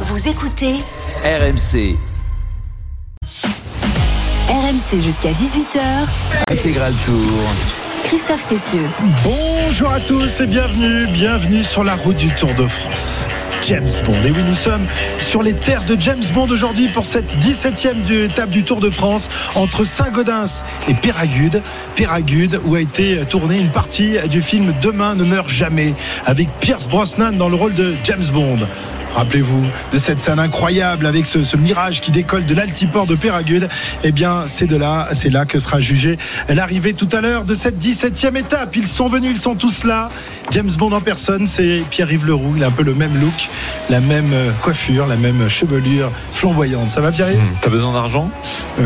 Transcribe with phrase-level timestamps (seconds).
[0.00, 0.74] Vous écoutez
[1.24, 1.96] RMC,
[4.48, 5.80] RMC jusqu'à 18h.
[6.50, 7.42] intégral tour.
[8.04, 8.86] Christophe Cessieux.
[9.24, 13.26] Bonjour à tous et bienvenue, bienvenue sur la route du Tour de France.
[13.66, 14.12] James Bond.
[14.24, 14.84] Et oui, nous sommes
[15.18, 18.90] sur les terres de James Bond aujourd'hui pour cette 17e du- étape du Tour de
[18.90, 21.62] France entre Saint-Gaudens et Péragude.
[21.96, 25.94] Péragude où a été tournée une partie du film Demain ne meurt jamais
[26.26, 28.58] avec Pierce Brosnan dans le rôle de James Bond.
[29.16, 29.64] Rappelez-vous
[29.94, 33.68] de cette scène incroyable avec ce, ce mirage qui décolle de l'altiport de Péragude.
[34.04, 36.18] Eh bien, c'est de là, c'est là que sera jugée
[36.50, 38.76] l'arrivée tout à l'heure de cette 17e étape.
[38.76, 40.10] Ils sont venus, ils sont tous là.
[40.50, 42.52] James Bond en personne, c'est Pierre-Yves Leroux.
[42.56, 43.48] Il a un peu le même look,
[43.90, 46.90] la même euh, coiffure, la même chevelure flamboyante.
[46.90, 48.30] Ça va, Pierre-Yves T'as besoin d'argent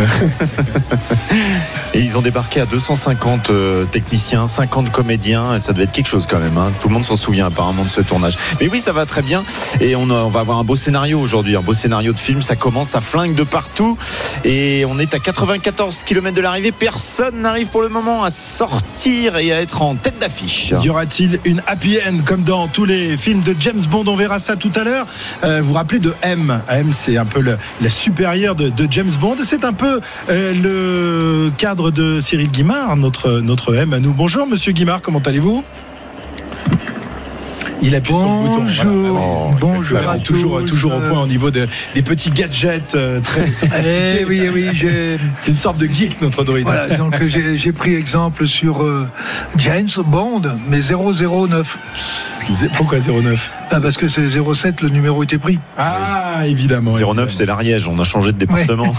[1.92, 5.59] Et ils ont débarqué à 250 euh, techniciens, 50 comédiens.
[5.59, 6.56] Ça devait être quelque chose quand même.
[6.56, 6.70] hein.
[6.80, 8.38] Tout le monde s'en souvient apparemment de ce tournage.
[8.60, 9.42] Mais oui, ça va très bien.
[9.80, 12.42] Et on, a- on va avoir un beau scénario aujourd'hui, un beau scénario de film.
[12.42, 13.97] Ça commence, ça flingue de partout.
[14.45, 16.73] Et on est à 94 km de l'arrivée.
[16.73, 20.74] Personne n'arrive pour le moment à sortir et à être en tête d'affiche.
[20.82, 24.04] Y aura-t-il une happy end comme dans tous les films de James Bond?
[24.07, 25.07] On verra ça tout à l'heure.
[25.45, 26.60] Euh, vous vous rappelez de M?
[26.68, 29.37] M, c'est un peu la supérieure de, de James Bond.
[29.45, 34.12] C'est un peu euh, le cadre de Cyril Guimard, notre, notre M à nous.
[34.12, 35.65] Bonjour, monsieur Guimard, comment allez-vous?
[37.82, 38.60] Il appuie sur le bouton.
[38.60, 39.56] Bonjour, Voilà.
[39.60, 40.66] bonjour à toujours, tous.
[40.66, 44.24] toujours au point au niveau de- des petits gadgets euh, très Eh sophistiqués.
[44.28, 46.64] oui, oui, j'ai C'est une sorte de geek, notre droïde.
[46.66, 49.06] voilà, donc j'ai j'ai pris exemple sur euh,
[49.56, 51.78] James Bond, mais 009.
[52.76, 55.59] Pourquoi 09 Ah, parce que c'est 07, le numéro était pris.
[55.79, 56.93] Ah, évidemment.
[56.93, 57.87] 09, c'est l'Ariège.
[57.88, 58.93] On a changé de département.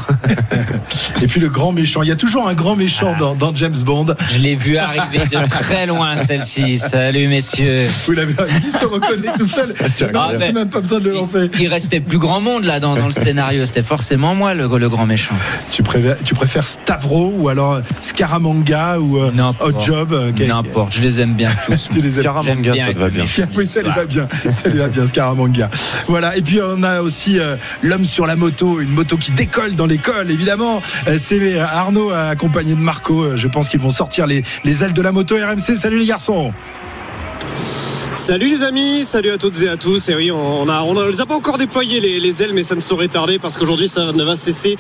[1.21, 2.02] Et puis le grand méchant.
[2.02, 4.07] Il y a toujours un grand méchant dans, dans James Bond.
[4.31, 6.77] Je l'ai vu arriver de très loin celle-ci.
[6.77, 7.88] Salut messieurs.
[8.05, 9.73] Vous l'avez il se reconnaît tout seul.
[9.79, 10.53] Même- incroyable.
[10.53, 11.49] même pas besoin de le lancer.
[11.59, 13.66] Il restait plus grand monde là dans, dans le scénario.
[13.66, 15.35] C'était forcément moi le, le grand méchant.
[15.72, 19.31] Tu préfères, tu préfères Stavro ou alors Scaramanga ou euh.
[19.59, 20.94] Hot Job euh, N'importe.
[20.94, 21.89] Je les aime bien tous.
[21.94, 22.23] Tu les aimes.
[22.23, 23.13] Scaramanga, bien ça te va être
[23.56, 24.28] Oui, ça lui va bien.
[24.53, 25.69] Ça lui va bien, Scaramanga.
[26.07, 26.35] Voilà.
[26.38, 29.85] Et puis on a aussi euh, l'homme sur la moto, une moto qui décolle dans
[29.85, 30.81] l'école, évidemment.
[31.07, 33.24] Euh, c'est Arnaud accompagné de Marco.
[33.24, 34.44] Euh, Je pense qu'ils vont sortir les
[34.84, 35.75] ailes de la moto RMC.
[35.75, 36.53] Salut les garçons.
[38.16, 40.09] Salut les amis, salut à toutes et à tous.
[40.09, 42.81] Et oui, on a, les a pas encore déployé les, les ailes, mais ça ne
[42.81, 44.75] saurait tarder parce qu'aujourd'hui ça ne va cesser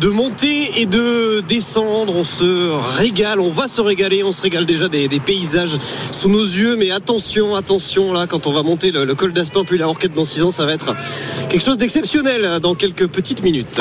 [0.00, 2.14] de monter et de descendre.
[2.16, 5.76] On se régale, on va se régaler, on se régale déjà des, paysages
[6.12, 6.76] sous nos yeux.
[6.76, 10.24] Mais attention, attention là, quand on va monter le, col d'Aspin puis la Orquette dans
[10.24, 10.94] 6 ans, ça va être
[11.50, 13.80] quelque chose d'exceptionnel dans quelques petites minutes.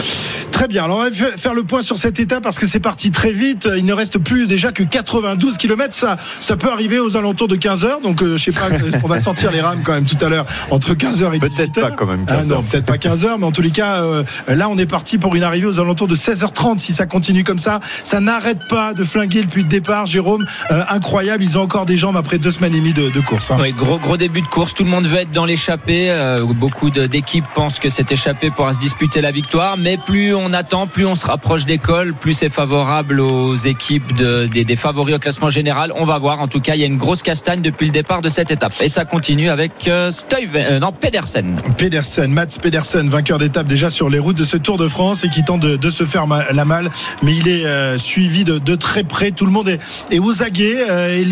[0.52, 0.86] Très bien.
[0.86, 3.32] Alors on va fa- faire le point sur cet état parce que c'est parti très
[3.32, 3.70] vite.
[3.78, 5.94] Il ne reste plus déjà que 92 km.
[5.94, 8.00] Ça, peut arriver aux alentours de 15 heures.
[8.22, 8.68] Euh, je sais pas,
[9.04, 11.56] on va sortir les rames quand même tout à l'heure entre 15 heures et 18
[11.56, 12.64] Peut-être pas quand même Ah 15 non, heures.
[12.64, 15.36] peut-être pas 15 heures, mais en tous les cas, euh, là, on est parti pour
[15.36, 16.80] une arrivée aux alentours de 16h30.
[16.80, 20.06] Si ça continue comme ça, ça n'arrête pas de flinguer depuis le départ.
[20.06, 21.44] Jérôme, euh, incroyable.
[21.44, 23.52] Ils ont encore des jambes après deux semaines et demie de, de course.
[23.52, 23.58] hein.
[23.60, 24.74] Oui, gros, gros début de course.
[24.74, 26.10] Tout le monde veut être dans l'échappée.
[26.10, 29.78] Euh, beaucoup d'équipes pensent que cette échappée pourra se disputer la victoire.
[29.78, 34.16] Mais plus on attend, plus on se rapproche des cols, plus c'est favorable aux équipes
[34.16, 35.92] de- des, des favoris au classement général.
[35.96, 36.40] On va voir.
[36.40, 38.73] En tout cas, il y a une grosse castagne depuis le départ de cette étape.
[38.81, 40.12] Et ça continue avec euh,
[40.56, 41.56] euh, non, Pedersen.
[41.78, 45.29] Pedersen, Mats Pedersen, vainqueur d'étape déjà sur les routes de ce Tour de France et
[45.29, 46.90] qui tente de, se faire la malle,
[47.22, 49.31] mais il est euh, suivi de, très près.
[49.31, 51.25] Tout le monde est, aux aguets euh, et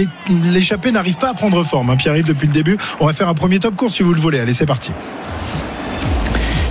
[0.52, 1.90] l'échappée n'arrive pas à prendre forme.
[1.90, 2.78] Hein, Pierre-Yves depuis le début.
[3.00, 4.40] On va faire un premier top course si vous le voulez.
[4.40, 4.92] Allez, c'est parti.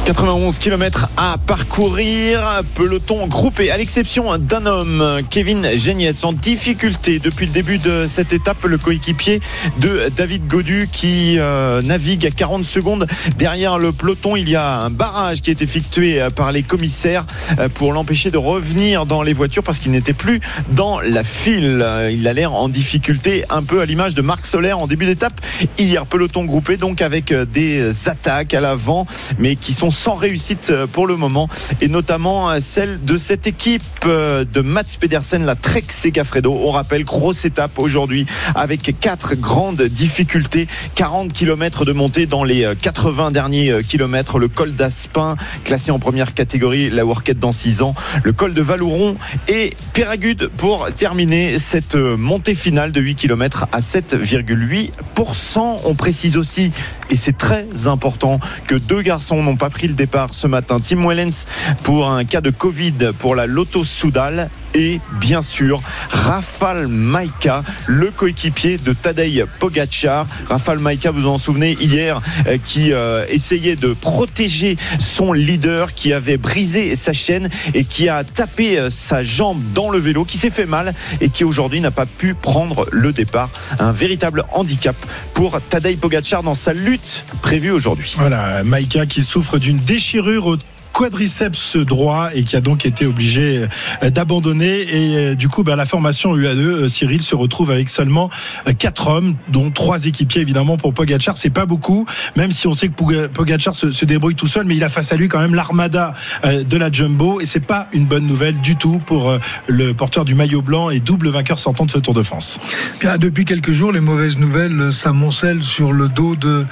[0.04, 2.42] 91 km à parcourir,
[2.75, 8.34] peloton groupé, à l'exception d'un homme, Kevin Geniez, en difficulté depuis le début de cette
[8.34, 9.41] étape, le coéquipier
[9.78, 13.06] de David Godu qui euh, navigue à 40 secondes
[13.38, 14.37] derrière le peloton.
[14.37, 17.25] Il y a un barrage qui est effectué par les commissaires
[17.59, 20.41] euh, pour l'empêcher de revenir dans les voitures parce qu'il n'était plus
[20.72, 21.82] dans la file.
[22.12, 25.41] Il a l'air en difficulté, un peu à l'image de Marc Solaire en début d'étape.
[25.78, 29.06] Hier, peloton groupé, donc avec des attaques à l'avant,
[29.38, 31.48] mais qui sont sans réussite euh, pour le moment,
[31.80, 36.53] et notamment euh, celle de cette équipe euh, de Mats Pedersen, la Trek Segafredo.
[36.53, 42.65] On rappelle, grosse étape aujourd'hui avec quatre grandes difficultés, 40 km de montée dans les
[42.65, 47.83] euh, 80 derniers kilomètres, le col d'Aspin, classé en première catégorie, la Workette dans 6
[47.83, 49.16] ans, le col de Valouron
[49.48, 55.60] et Péragude pour terminer cette montée finale de 8 km à 7,8%.
[55.84, 56.72] On précise aussi,
[57.10, 60.78] et c'est très important, que deux garçons n'ont pas pris le départ ce matin.
[60.81, 61.47] Tim Wellens
[61.83, 65.80] pour un cas de Covid pour la Lotto Soudal et bien sûr
[66.10, 70.26] Rafal Maika, le coéquipier de Tadej Pogacar.
[70.48, 76.12] Rafal Maika, vous en souvenez hier, euh, qui euh, essayait de protéger son leader, qui
[76.12, 80.38] avait brisé sa chaîne et qui a tapé euh, sa jambe dans le vélo, qui
[80.38, 83.50] s'est fait mal et qui aujourd'hui n'a pas pu prendre le départ.
[83.78, 84.97] Un véritable handicap
[85.34, 88.15] pour Tadej Pogacar dans sa lutte prévue aujourd'hui.
[88.18, 90.56] Voilà, Maïka qui souffre d'une déchirure au
[90.95, 93.67] quadriceps droit et qui a donc été obligé
[94.03, 94.81] euh, d'abandonner.
[94.81, 98.31] Et euh, du coup, bah, la formation UAE, euh, Cyril, se retrouve avec seulement
[98.79, 101.37] quatre hommes, dont trois équipiers évidemment pour Pogachar.
[101.37, 102.07] C'est pas beaucoup,
[102.37, 105.17] même si on sait que Pogachar se, débrouille tout seul, mais il a face à
[105.17, 106.15] lui quand même l'armada
[106.45, 109.37] de la Jumbo et c'est pas une bonne nouvelle du tout pour
[109.67, 112.61] le porteur du maillot blanc et double vainqueur sortant de ce Tour de France.
[113.01, 116.67] Bien, depuis quelques jours, les mauvaises nouvelles s'amoncellent sur le dos de,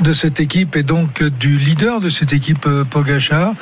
[0.00, 3.52] de cette équipe et donc du leader de cette équipe Pogachar.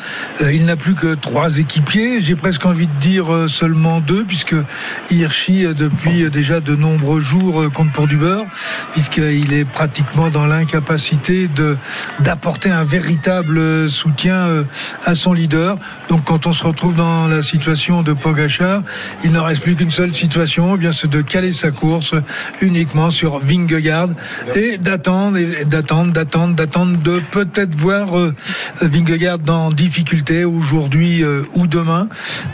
[0.43, 2.21] Euh, il n'a plus que trois équipiers.
[2.21, 4.57] J'ai presque envie de dire euh, seulement deux, puisque
[5.11, 8.47] Hirschi, euh, depuis déjà de nombreux jours, compte pour du beurre,
[8.93, 11.49] puisqu'il est pratiquement dans l'incapacité
[12.21, 14.65] d'apporter un véritable soutien
[15.05, 15.77] à son leader.
[16.09, 18.83] Donc, quand on se retrouve dans la situation de Pogachar,
[19.23, 22.15] il ne reste plus qu'une seule situation, eh bien c'est de caler sa course
[22.61, 24.09] uniquement sur Vingegaard
[24.55, 28.09] et d'attendre, d'attendre, d'attendre, d'attendre, de peut-être voir
[28.81, 32.09] Vingegaard dans difficulté aujourd'hui euh, ou demain,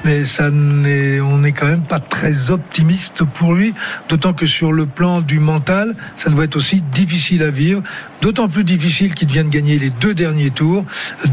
[0.04, 3.72] mais ça on n'est quand même pas très optimiste pour lui,
[4.10, 7.82] d'autant que sur le plan du mental, ça doit être aussi difficile à vivre,
[8.20, 10.84] d'autant plus difficile qu'il vient de gagner les deux derniers tours,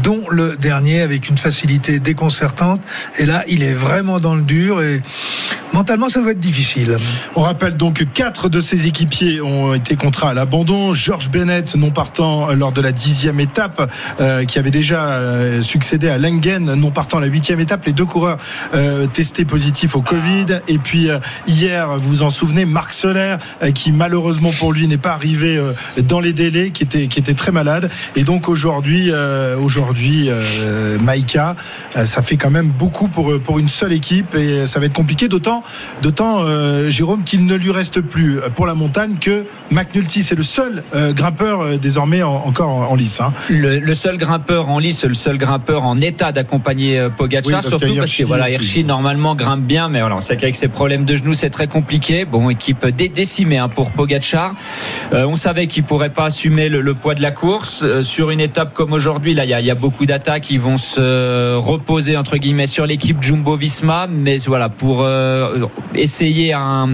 [0.02, 2.80] dont le dernier avec une facilité déconcertante,
[3.18, 5.00] et là il est vraiment dans le dur et
[5.72, 6.96] mentalement ça doit être difficile.
[7.36, 10.94] On rappelle donc que quatre de ses équipiers ont été contraints à l'abandon.
[10.94, 16.08] George Bennett non partant lors de la dixième étape, euh, qui avait déjà euh, succédé
[16.08, 17.86] à Lengen non partant la huitième étape.
[17.86, 18.38] Les deux coureurs
[18.74, 20.60] euh, testés positifs au Covid.
[20.68, 21.08] Et puis
[21.46, 23.36] hier, vous vous en souvenez, Marc Soler,
[23.74, 25.60] qui malheureusement pour lui n'est pas arrivé
[26.02, 27.90] dans les délais, qui était, qui était très malade.
[28.16, 29.12] Et donc aujourd'hui,
[29.60, 30.30] aujourd'hui,
[31.00, 31.56] Maïka,
[32.04, 35.28] ça fait quand même beaucoup pour, pour une seule équipe et ça va être compliqué.
[35.28, 35.62] D'autant,
[36.02, 36.44] d'autant
[36.88, 40.22] Jérôme, qu'il ne lui reste plus pour la montagne que McNulty.
[40.22, 40.82] C'est le seul
[41.14, 43.20] grimpeur désormais encore en, lice.
[43.20, 43.32] Hein.
[43.48, 47.94] Le, le, seul grimpeur en lice, le seul grimpeur en état d'accompagner euh, Pogacar, surtout
[47.96, 51.16] parce que voilà, Hirschi normalement grimpe bien, mais voilà, on sait qu'avec ses problèmes de
[51.16, 52.24] genoux, c'est très compliqué.
[52.24, 54.54] Bon, équipe décimée hein, pour Pogacar.
[55.12, 58.40] Euh, on savait qu'il pourrait pas assumer le, poids de la course euh, sur une
[58.40, 59.34] étape comme aujourd'hui.
[59.34, 64.08] Là, il y, a, beaucoup d'attaques qui vont se reposer entre guillemets sur l'équipe Jumbo-Visma,
[64.08, 66.88] mais voilà pour euh, essayer un,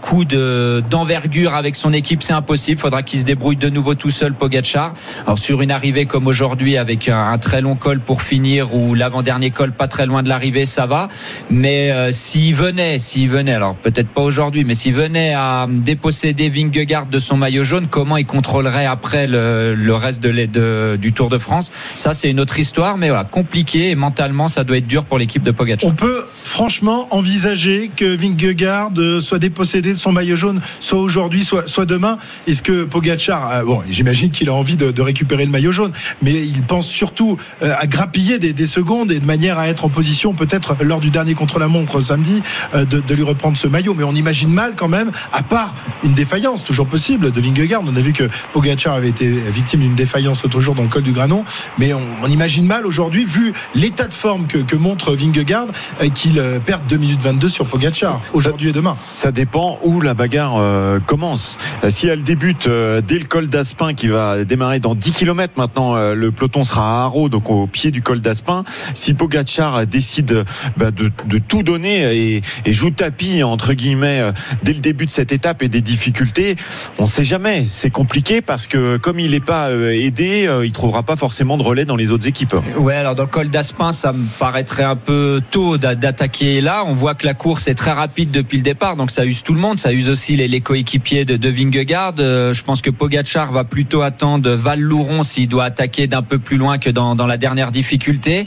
[0.00, 2.80] coup de d'envergure avec son équipe, c'est impossible.
[2.80, 4.94] Faudra qu'il se débrouille de nouveau tout seul, Pogacar.
[5.24, 8.94] Alors sur une arrivée comme aujourd'hui avec un, un très long col pour finir ou
[8.94, 11.08] l'avant-dernier col pas très loin de l'arrivée, ça va.
[11.50, 16.48] Mais euh, s'il venait, s'il venait, alors peut-être pas aujourd'hui, mais s'il venait à déposséder
[16.48, 21.72] Vingegaard de son maillot jaune, comment il contrôlerait après le, reste du Tour de France
[21.96, 25.18] Ça, c'est une autre histoire, mais voilà, compliqué et mentalement, ça doit être dur pour
[25.18, 25.90] l'équipe de Pogacar.
[25.90, 31.44] On peut franchement envisager que Vingegaard euh, soit dépossédé de son maillot jaune, soit aujourd'hui,
[31.44, 32.18] soit, demain.
[32.46, 35.92] Est-ce que Pogacar, euh, bon, j'imagine qu'il a envie de, récupérer le maillot jaune,
[36.22, 39.88] mais il pense surtout à grappiller des, des secondes et de manière à être en
[39.88, 42.42] position peut-être lors du dernier contre-la-montre samedi
[42.74, 43.94] euh, de, de, lui reprendre ce maillot.
[43.94, 45.74] Mais on imagine mal quand même, à part
[46.04, 47.82] une défaillance toujours possible de Vingegaard.
[47.84, 51.02] On a vu que Pogacar avait été victime d'une défaillance l'autre jour dans le col
[51.02, 51.44] du Granon.
[51.78, 55.66] Mais on, on imagine mal aujourd'hui, vu l'état de forme que, que montre Vingegaard,
[56.00, 58.96] euh, qu'il euh, perde 2 minutes 22 sur Pogacar aujourd'hui et demain.
[59.10, 61.58] Ça dépend où la bagarre euh, commence.
[61.88, 65.96] Si elle débute euh, dès le col d'Aspin qui va démarrer dans 10 km maintenant,
[66.14, 68.64] le peloton sera à Haro, donc au pied du col d'Aspin.
[68.94, 70.44] Si Pogacar décide
[70.76, 75.10] bah, de, de, tout donner et, et, joue tapis entre guillemets dès le début de
[75.10, 76.56] cette étape et des difficultés,
[76.98, 77.64] on ne sait jamais.
[77.66, 81.84] C'est compliqué parce que comme il n'est pas aidé, il trouvera pas forcément de relais
[81.84, 82.56] dans les autres équipes.
[82.76, 86.84] Ouais, alors dans le col d'Aspin, ça me paraîtrait un peu tôt d'attaquer là.
[86.86, 89.54] On voit que la course est très rapide depuis le départ, donc ça use tout
[89.54, 89.78] le monde.
[89.78, 92.14] Ça use aussi les, coéquipiers de, de Vingegaard.
[92.18, 96.56] Euh, je pense que Pogachar va plutôt attendre Val-Louron s'il doit attaquer d'un peu plus
[96.56, 98.46] loin que dans, la dernière difficulté.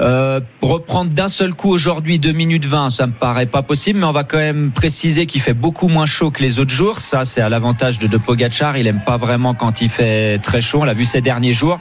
[0.00, 4.06] Euh, reprendre d'un seul coup aujourd'hui 2 minutes 20, ça me paraît pas possible, mais
[4.06, 6.98] on va quand même préciser qu'il fait beaucoup moins chaud que les autres jours.
[6.98, 8.76] Ça, c'est à l'avantage de, de Pogachar.
[8.76, 10.78] Il aime pas vraiment quand quand il fait très chaud.
[10.80, 11.78] On l'a vu ces derniers jours.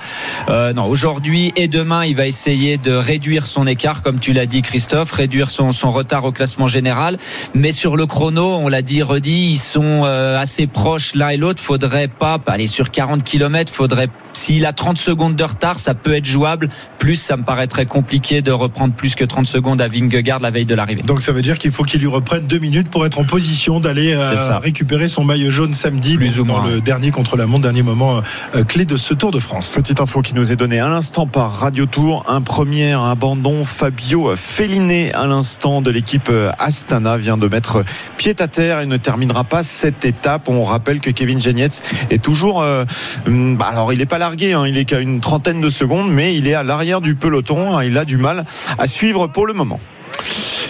[0.48, 4.46] Euh, non, aujourd'hui et demain, il va essayer de réduire son écart, comme tu l'as
[4.46, 7.18] dit, Christophe, réduire son, son retard au classement général.
[7.56, 11.38] Mais sur le chrono, on l'a dit, redit, ils sont euh, assez proches l'un et
[11.38, 11.64] l'autre.
[11.64, 13.74] Faudrait pas aller sur 40 km.
[13.74, 16.70] Faudrait, s'il a 30 secondes de retard, ça peut être jouable.
[17.00, 20.52] Plus, ça me paraît très compliqué de reprendre plus que 30 secondes à Vingegaard la
[20.52, 21.02] veille de l'arrivée.
[21.02, 23.80] Donc ça veut dire qu'il faut qu'il lui reprenne deux minutes pour être en position
[23.80, 26.70] d'aller euh, récupérer son maillot jaune samedi Plus ou dans moins.
[26.70, 28.22] le dernier contre la montre, dernier moment
[28.56, 29.74] euh, clé de ce Tour de France.
[29.76, 32.26] Petite info qui nous est donnée à l'instant par Radio Tour.
[32.28, 33.66] Un premier abandon.
[33.66, 37.84] Fabio Felliné, à l'instant de l'équipe Astana, vient de mettre
[38.18, 40.50] pied à terre et ne terminera pas cette étape.
[40.50, 42.62] On rappelle que Kevin Genietz est toujours.
[42.62, 42.86] euh,
[43.28, 46.12] hum, bah alors, il n'est pas largué, hein, il est qu'à une trentaine de secondes,
[46.12, 47.80] mais il est à l'arrière du peloton.
[47.82, 48.46] Il a du mal
[48.78, 49.80] à suivre pour le moment.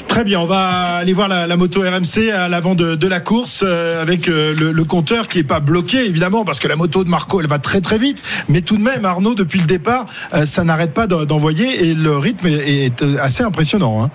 [0.09, 3.19] Très bien, on va aller voir la, la moto RMC à l'avant de, de la
[3.19, 6.75] course euh, avec euh, le, le compteur qui est pas bloqué évidemment parce que la
[6.75, 9.65] moto de Marco elle va très très vite, mais tout de même Arnaud depuis le
[9.67, 14.03] départ euh, ça n'arrête pas d'en- d'envoyer et le rythme est, est, euh, assez impressionnant.
[14.03, 14.09] hein.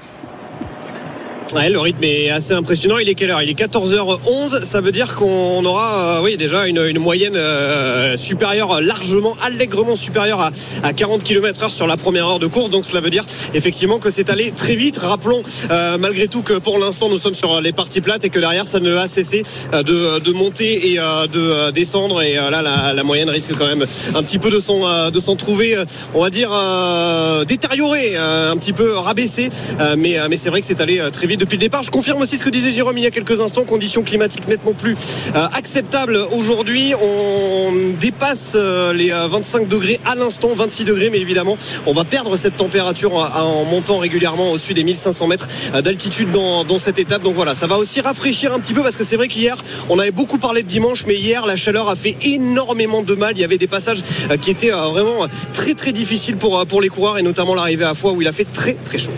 [1.52, 2.98] Ouais, le rythme est assez impressionnant.
[2.98, 3.42] Il est quelle heure?
[3.42, 4.62] Il est 14h11.
[4.62, 9.94] Ça veut dire qu'on aura, euh, oui, déjà une, une moyenne euh, supérieure, largement, allègrement
[9.94, 10.50] supérieure à,
[10.82, 12.70] à 40 km/h sur la première heure de course.
[12.70, 14.96] Donc cela veut dire effectivement que c'est allé très vite.
[14.98, 18.40] Rappelons euh, malgré tout que pour l'instant nous sommes sur les parties plates et que
[18.40, 19.42] derrière ça ne va cesser
[19.74, 22.22] euh, de, de monter et euh, de euh, descendre.
[22.22, 23.84] Et euh, là, la, la moyenne risque quand même
[24.14, 25.84] un petit peu de s'en euh, de trouver, euh,
[26.14, 29.50] on va dire euh, détériorée, euh, un petit peu rabaissée.
[29.78, 31.82] Euh, mais euh, mais c'est vrai que c'est allé euh, très vite depuis le départ.
[31.82, 34.72] Je confirme aussi ce que disait Jérôme il y a quelques instants, conditions climatiques nettement
[34.72, 34.94] plus
[35.34, 36.94] euh, acceptables aujourd'hui.
[37.00, 42.04] On dépasse euh, les euh, 25 degrés à l'instant, 26 degrés, mais évidemment, on va
[42.04, 46.98] perdre cette température en, montant régulièrement au-dessus des 1500 mètres euh, d'altitude dans, dans cette
[46.98, 47.22] étape.
[47.22, 49.56] Donc voilà, ça va aussi rafraîchir un petit peu parce que c'est vrai qu'hier,
[49.88, 53.32] on avait beaucoup parlé de dimanche, mais hier, la chaleur a fait énormément de mal.
[53.36, 56.64] Il y avait des passages euh, qui étaient euh, vraiment très très difficiles pour, euh,
[56.64, 59.12] pour les coureurs et notamment l'arrivée à Foix où il a fait très très chaud.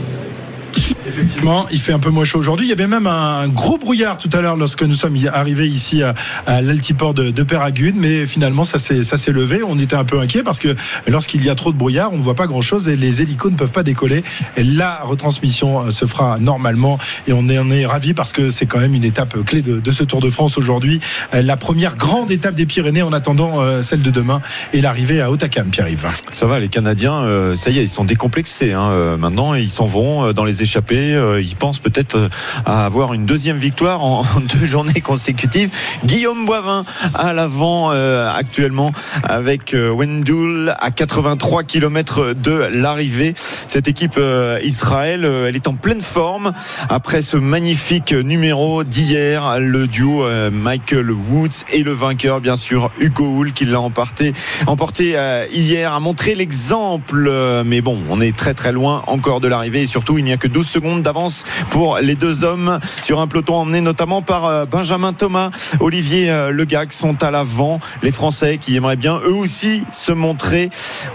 [1.71, 2.67] Il fait un peu moins chaud aujourd'hui.
[2.67, 6.03] Il y avait même un gros brouillard tout à l'heure lorsque nous sommes arrivés ici
[6.03, 6.15] à,
[6.63, 7.47] l'altiport de, de
[7.95, 9.63] mais finalement ça s'est ça s'est levé.
[9.63, 10.75] On était un peu inquiet parce que
[11.07, 13.53] lorsqu'il y a trop de brouillard, on ne voit pas grand chose et les hélicos
[13.53, 14.25] ne peuvent pas décoller.
[14.57, 18.67] La retransmission euh, se fera normalement et on est, on est ravis parce que c'est
[18.67, 21.01] quand même une étape clé de, ce Tour de France aujourd'hui.
[21.35, 24.41] Euh, La première grande étape des Pyrénées en attendant euh, celle de demain
[24.73, 26.09] et l'arrivée à Otakam, Pierre-Yves.
[26.31, 29.55] Ça va, les Canadiens, ça y est, ils sont décomplexés hein, maintenant.
[29.55, 31.17] Ils s'en vont dans les échappées.
[31.37, 32.29] Euh, Ils pensent peut-être euh,
[32.65, 35.71] à avoir une deuxième victoire en, deux journées consécutives.
[36.05, 43.35] Guillaume Boivin à l'avant euh, actuellement avec euh, Wendul à 83 km de l'arrivée.
[43.37, 46.53] Cette équipe euh, Israël, elle est en pleine forme
[46.89, 52.91] après ce magnifique numéro d'hier, le duo euh, Michael Woods et le vainqueur, bien sûr,
[53.01, 54.33] Hugo Hull qui l'a emporté,
[54.67, 55.17] emporté
[55.53, 57.31] hier, a montré l'exemple.
[57.65, 60.37] Mais bon, on est très très loin encore de l'arrivée et surtout, il n'y a
[60.37, 61.16] que 12 secondes d'avance
[61.71, 66.51] pour les deux hommes sur un peloton emmené notamment par euh, Benjamin Thomas, Olivier euh,
[66.51, 67.81] Legac sont à l'avant.
[68.03, 70.69] Les Français qui aimeraient bien eux aussi se montrer.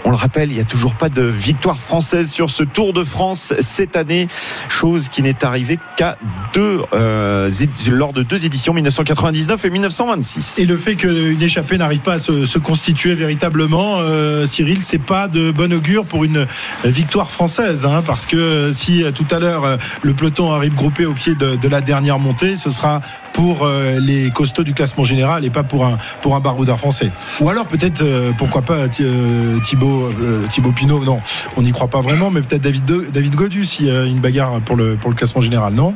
[0.04, 3.04] On le rappelle, il n'y a toujours pas de victoire française sur ce Tour de
[3.04, 4.26] France cette année,
[4.68, 6.16] chose qui n'est arrivée qu'à
[6.52, 7.50] deux euh,
[7.88, 10.58] lors de deux éditions 1999 et 1926.
[10.58, 15.28] Et le fait qu'une échappée n'arrive pas à se, constituer véritablement, euh, Cyril, c'est pas
[15.28, 16.46] de bon augure pour une
[16.84, 21.34] victoire française, hein, parce que si tout à l'heure le peloton arrive groupé au pied
[21.34, 23.00] de, de la dernière montée, ce sera
[23.32, 27.10] pour euh, les costauds du classement général et pas pour un pour un baroudeur français.
[27.40, 30.10] Ou alors peut-être euh, pourquoi pas euh, Thibaut
[30.50, 31.20] Thibaut Pinot, non,
[31.56, 34.60] on n'y croit pas vraiment, mais peut-être David De- David Godu si euh, une bagarre
[34.60, 35.94] pour le pour le classement général, non?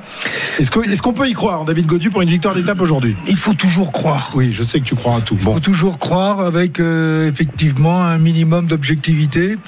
[0.59, 3.17] Est-ce qu'on peut y croire David Godu pour une victoire d'étape aujourd'hui?
[3.27, 4.31] Il faut toujours croire.
[4.35, 5.35] Oui, je sais que tu crois à tout.
[5.39, 9.59] Il faut toujours croire avec euh, effectivement un minimum d'objectivité.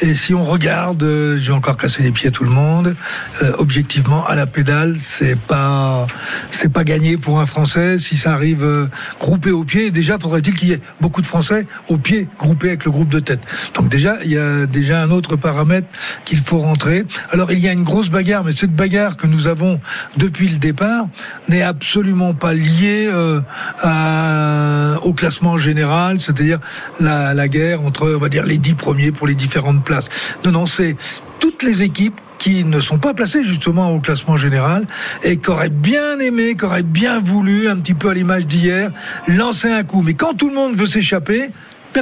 [0.00, 1.04] Et si on regarde,
[1.38, 2.94] j'ai encore cassé les pieds à tout le monde.
[3.42, 6.06] euh, objectivement, à la pédale, c'est pas
[6.50, 7.98] c'est pas gagné pour un Français.
[7.98, 8.86] Si ça arrive euh,
[9.20, 12.86] groupé au pied, déjà faudrait-il qu'il y ait beaucoup de Français au pied groupés avec
[12.86, 13.40] le groupe de tête.
[13.74, 15.86] Donc déjà, il y a déjà un autre paramètre
[16.24, 17.04] qu'il faut rentrer.
[17.30, 19.78] Alors il y a une grosse bagarre, mais cette bagarre que nous avons
[20.16, 21.06] depuis le départ
[21.50, 26.58] n'est absolument pas liée euh, au classement général, c'est-à-dire
[27.00, 30.08] la, la guerre entre, on va dire, les dix premiers pour les différentes places.
[30.42, 30.96] Non, non, c'est
[31.38, 34.84] toutes les équipes qui ne sont pas placées justement au classement général
[35.22, 38.90] et qui auraient bien aimé, qui auraient bien voulu, un petit peu à l'image d'hier,
[39.26, 40.02] lancer un coup.
[40.02, 41.50] Mais quand tout le monde veut s'échapper,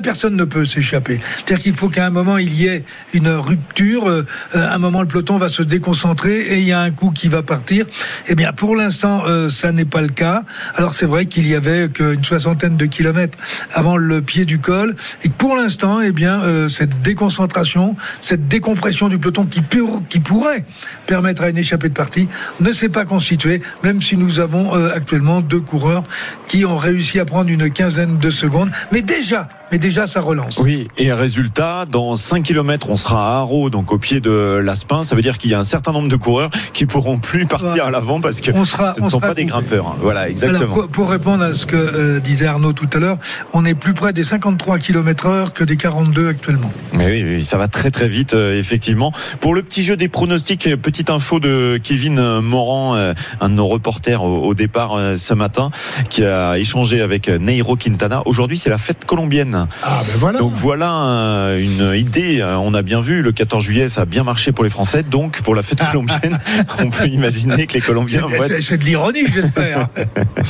[0.03, 1.21] personne ne peut s'échapper.
[1.37, 4.25] C'est-à-dire qu'il faut qu'à un moment il y ait une rupture, euh,
[4.55, 7.29] à un moment le peloton va se déconcentrer et il y a un coup qui
[7.29, 7.87] va partir.
[8.29, 10.45] Eh bien, pour l'instant, euh, ça n'est pas le cas.
[10.75, 13.39] Alors c'est vrai qu'il y avait qu'une soixantaine de kilomètres
[13.73, 19.09] avant le pied du col et pour l'instant, eh bien, euh, cette déconcentration, cette décompression
[19.09, 19.61] du peloton qui,
[20.09, 20.65] qui pourrait
[21.07, 22.29] permettre à une échappée de partie
[22.61, 26.05] ne s'est pas constituée, même si nous avons actuellement deux coureurs
[26.49, 28.71] qui ont réussi à prendre une quinzaine de secondes.
[28.93, 30.59] Mais déjà, mais déjà ça relance.
[30.59, 35.05] Oui, et résultat, dans 5 km, on sera à Haro, donc au pied de l'Aspin.
[35.05, 37.87] Ça veut dire qu'il y a un certain nombre de coureurs qui pourront plus partir
[37.87, 39.87] à l'avant parce que sera, ce ne sont pas des grimpeurs.
[39.89, 39.97] Hein.
[40.01, 40.87] Voilà, exactement.
[40.87, 43.19] pour, répondre à ce que euh, disait Arnaud tout à l'heure,
[43.53, 46.73] on est plus près des 53 km heure que des 42 actuellement.
[46.93, 49.13] Mais oui, oui, ça va très très vite, euh, effectivement.
[49.41, 53.67] Pour le petit jeu des pronostics, petite info de Kevin Morand, euh, un de nos
[53.67, 55.71] reporters au, départ ce matin,
[56.09, 58.23] qui a échangé avec Neiro Quintana.
[58.27, 59.56] Aujourd'hui, c'est la fête colombienne.
[59.83, 60.39] Ah ben voilà.
[60.39, 62.43] Donc voilà une idée.
[62.43, 65.03] On a bien vu, le 14 juillet, ça a bien marché pour les Français.
[65.03, 66.39] Donc pour la fête colombienne,
[66.79, 68.63] on peut imaginer que les Colombiens être...
[68.63, 69.89] C'est de l'ironie, j'espère.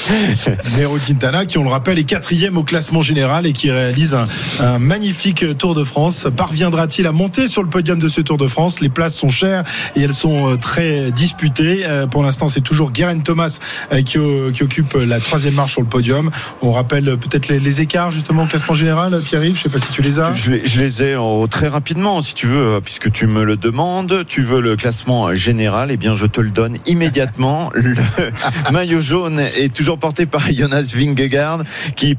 [0.78, 4.16] Nero Quintana, qui on le rappelle, est quatrième au classement général et qui réalise
[4.60, 6.26] un, magnifique Tour de France.
[6.36, 8.80] Parviendra-t-il à monter sur le podium de ce Tour de France?
[8.80, 11.82] Les places sont chères et elles sont euh, très disputées.
[11.84, 13.58] Euh, pour l'instant, c'est toujours Guerin Thomas
[13.92, 16.30] euh, qui, occupe la troisième marche sur le podium.
[16.62, 19.56] On rappelle peut-être les, écarts justement au classement général, Pierre-Yves.
[19.56, 20.32] Je sais pas si tu les as.
[20.34, 21.16] Je, les ai
[21.50, 24.24] très rapidement, si tu veux, puisque tu me le demandes.
[24.26, 27.70] Tu veux le classement général Eh bien, je te le donne immédiatement.
[27.76, 27.94] Le
[28.72, 31.62] maillot jaune est toujours porté par Jonas Vingegaard,
[31.94, 32.16] qui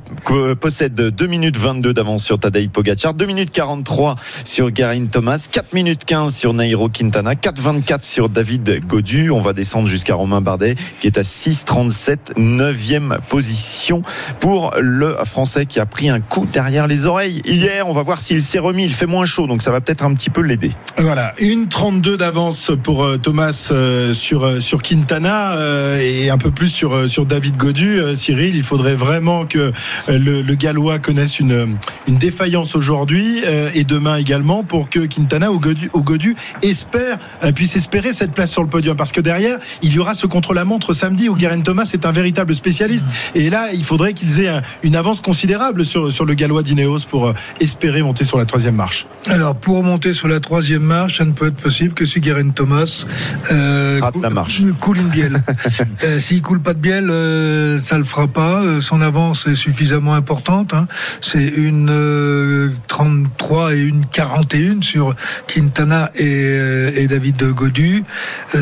[0.59, 5.73] possède 2 minutes 22 d'avance sur Tadej Pogacar, 2 minutes 43 sur Garin Thomas, 4
[5.73, 9.31] minutes 15 sur Nairo Quintana, 4,24 sur David Godu.
[9.31, 14.01] On va descendre jusqu'à Romain Bardet, qui est à 6,37, 9e position
[14.39, 17.87] pour le Français qui a pris un coup derrière les oreilles hier.
[17.87, 18.83] On va voir s'il s'est remis.
[18.83, 20.73] Il fait moins chaud, donc ça va peut-être un petit peu l'aider.
[20.97, 25.55] Voilà, une 32 d'avance pour euh, Thomas euh, sur euh, sur Quintana
[26.01, 28.01] et un peu plus sur sur David Godu.
[28.15, 29.71] Cyril, il faudrait vraiment que
[30.09, 33.43] le, le Gallois connaisse une une défaillance aujourd'hui
[33.73, 37.17] et demain également pour que Quintana ou Godu, Godu espère
[37.55, 40.93] puisse espérer cette place sur le podium parce que derrière il y aura ce contre-la-montre
[40.93, 43.05] samedi où Guerin Thomas est un véritable spécialiste
[43.35, 47.33] et là il faudrait qu'ils aient une avance considérable sur sur le Gallois d'Ineos pour
[47.59, 49.07] espérer monter sur la troisième marche.
[49.27, 52.49] Alors pour monter sur la troisième marche, ça ne peut être possible que si Guerin
[52.49, 53.05] Thomas
[53.51, 54.63] euh, rate la marche.
[54.81, 55.41] Coule une bielle.
[56.03, 58.61] euh, S'il coule pas de bielle, euh, ça le fera pas.
[58.61, 60.73] Euh, son avance est suffisamment importante.
[60.73, 60.87] Hein.
[61.21, 65.15] C'est une 33 et une 41 sur
[65.47, 68.03] Quintana et, et David Godu.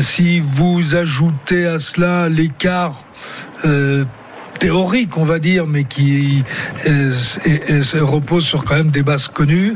[0.00, 3.04] si vous ajoutez à cela l'écart
[4.58, 6.44] théorique, on va dire, mais qui
[8.00, 9.74] repose sur quand même des bases connues,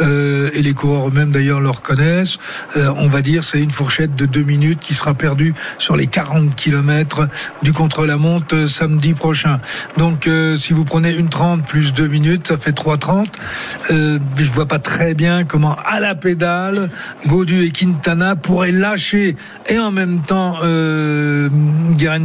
[0.00, 2.38] euh, et les coureurs eux-mêmes d'ailleurs le reconnaissent.
[2.76, 6.06] Euh, on va dire c'est une fourchette de deux minutes qui sera perdue sur les
[6.06, 7.28] 40 km
[7.62, 9.60] du contre-la-montre euh, samedi prochain.
[9.96, 13.26] Donc si vous prenez une 30 plus deux minutes, ça fait 3,30.
[13.90, 16.90] Euh, je vois pas très bien comment à la pédale,
[17.26, 19.36] Godu et Quintana pourraient lâcher
[19.68, 21.48] et en même temps euh,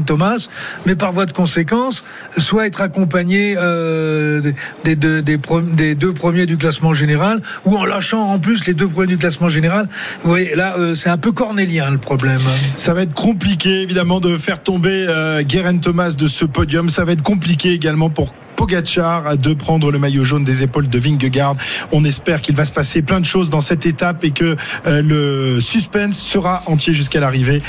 [0.05, 0.47] Thomas,
[0.85, 1.94] mais par voie de conséquence,
[2.38, 4.41] soit être accompagné euh,
[4.84, 9.17] des, deux, premiers du classement général, ou en lâchant en plus les deux premiers du
[9.17, 9.88] classement général.
[10.21, 12.41] Vous voyez, là, euh, c'est un peu cornélien le problème.
[12.77, 16.89] Ça va être compliqué, évidemment, de faire tomber euh, Guerin Thomas de ce podium.
[16.89, 20.97] Ça va être compliqué également pour Pogachar de prendre le maillot jaune des épaules de
[20.97, 21.58] Vingegaard.
[21.91, 24.55] On espère qu'il va se passer plein de choses dans cette étape et que
[24.88, 27.62] euh, le suspense sera entier jusqu'à l'arrivée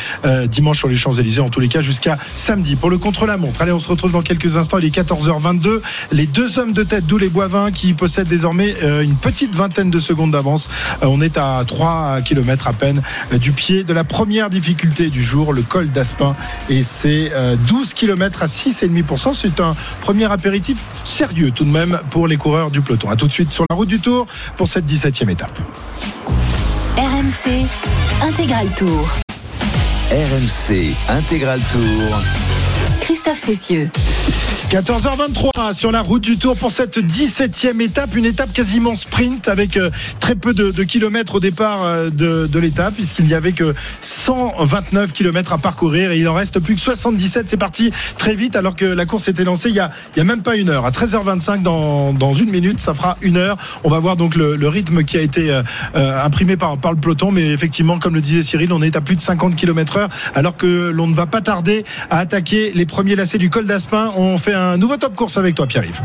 [0.47, 2.77] dimanche sur les Champs-Élysées, en tous les cas jusqu'à samedi.
[2.77, 4.79] Pour le contre-la-montre, allez, on se retrouve dans quelques instants.
[4.79, 5.81] Il est 14h22.
[6.13, 9.91] Les deux hommes de tête, d'où les Boivins, qui possèdent désormais euh, une petite vingtaine
[9.91, 10.71] de secondes d'avance.
[11.03, 13.03] on est à 3 km à peine
[13.33, 16.35] du pied de la première difficulté du jour, le col d'Aspin.
[16.71, 17.31] Et c'est
[17.69, 19.35] 12 km à 6,5%.
[19.35, 23.11] C'est un premier apéritif sérieux tout de même pour les coureurs du peloton.
[23.11, 24.27] A tout de suite sur la route du Tour
[24.57, 25.59] pour cette 17e étape.
[26.97, 27.67] RMC
[28.23, 29.09] Intégral Tour.
[30.11, 32.56] RMC Intégral Tour.
[33.07, 33.89] Christophe Cessieux.
[34.71, 39.77] 14h23 sur la route du Tour pour cette 17e étape, une étape quasiment sprint avec
[39.77, 45.13] euh, très peu de, kilomètres au départ euh, de, l'étape puisqu'il n'y avait que 129
[45.13, 47.49] kilomètres à parcourir et il en reste plus que 77.
[47.49, 50.21] C'est parti très vite alors que la course était lancée il y a, il y
[50.21, 50.85] a même pas une heure.
[50.85, 53.57] À 13h25 dans, une minute, ça fera une heure.
[53.85, 57.31] On va voir donc le, rythme qui a été euh, imprimé par, par le peloton,
[57.31, 60.57] mais effectivement, comme le disait Cyril, on est à plus de 50 km heure alors
[60.57, 64.11] que l'on ne va pas tarder à attaquer les premiers lacets du col d'Aspin.
[64.17, 66.01] On fait un nouveau top course avec toi, Pierre-Yves.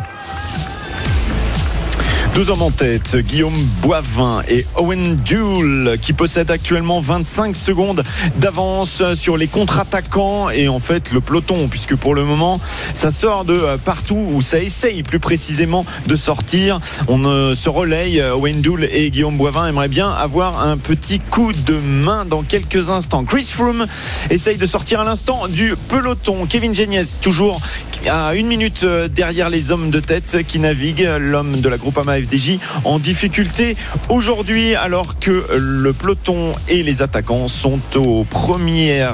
[2.34, 8.04] Deux hommes en tête, Guillaume Boivin et Owen Duel, qui possèdent actuellement 25 secondes
[8.38, 12.62] d'avance sur les contre-attaquants et en fait le peloton, puisque pour le moment,
[12.94, 16.80] ça sort de partout où ça essaye plus précisément de sortir.
[17.10, 18.22] On se relaye.
[18.22, 22.90] Owen Duel et Guillaume Boivin aimeraient bien avoir un petit coup de main dans quelques
[22.90, 23.26] instants.
[23.26, 23.86] Chris Froome
[24.30, 26.46] essaye de sortir à l'instant du peloton.
[26.46, 27.60] Kevin Geniez, toujours
[28.08, 31.10] à une minute derrière les hommes de tête qui naviguent.
[31.20, 31.78] L'homme de la
[32.22, 33.76] FDJ en difficulté
[34.10, 39.08] aujourd'hui alors que le peloton et les attaquants sont au premier,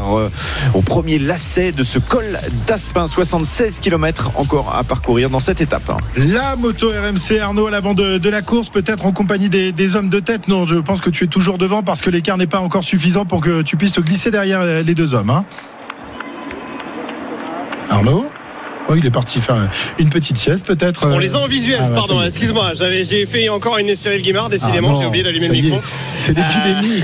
[0.74, 3.08] au premier lacet de ce col d'Aspin.
[3.08, 5.92] 76 km encore à parcourir dans cette étape.
[6.16, 10.20] La moto RMC Arnaud à l'avant de, la course peut-être en compagnie des, hommes de
[10.20, 10.48] tête.
[10.48, 13.26] Non je pense que tu es toujours devant parce que l'écart n'est pas encore suffisant
[13.26, 15.46] pour que tu puisses te glisser derrière les deux hommes hein.
[17.90, 18.30] Arnaud?
[18.90, 19.70] Oh, il est parti faire
[20.00, 21.08] une petite sieste peut-être.
[21.12, 22.72] On les a en visuel, ah, bah, pardon, excuse-moi.
[23.04, 25.82] j'ai fait encore une Cyril Guimard, décidément, ah, j'ai oublié d'allumer le micro.
[25.84, 27.04] C'est l'épidémie.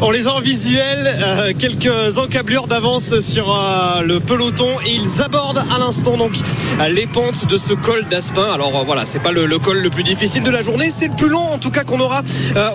[0.00, 5.22] on les a en visuel, euh, quelques encablures d'avance sur euh, le peloton et ils
[5.22, 6.32] abordent à l'instant donc
[6.90, 8.52] les pentes de ce col d'Aspin.
[8.52, 11.14] Alors euh, voilà, c'est pas le, col le plus difficile de la journée, c'est le
[11.14, 12.22] plus long en tout cas qu'on aura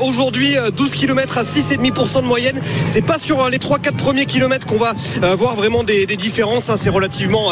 [0.02, 2.60] aujourd'hui, 12 km à 6,5% de moyenne.
[2.86, 4.94] C'est pas sur les 3-4 premiers kilomètres qu'on va
[5.36, 6.76] voir vraiment des, différences, hein.
[6.78, 7.52] c'est relativement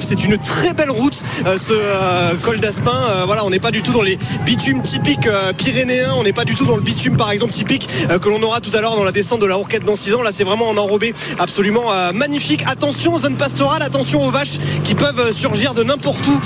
[0.00, 2.92] c'est une très belle route, euh, ce euh, col d'Aspin.
[2.92, 6.12] Euh, voilà, on n'est pas du tout dans les bitumes typiques pyrénéens.
[6.16, 7.88] On n'est pas du tout dans le bitume, par exemple, typique
[8.20, 10.22] que l'on aura tout à l'heure dans la descente de la Roquette dans 6 ans.
[10.22, 11.82] Là, c'est vraiment en enrobé absolument
[12.14, 12.64] magnifique.
[12.66, 16.40] Attention aux zones pastorales, attention aux vaches qui peuvent surgir de n'importe où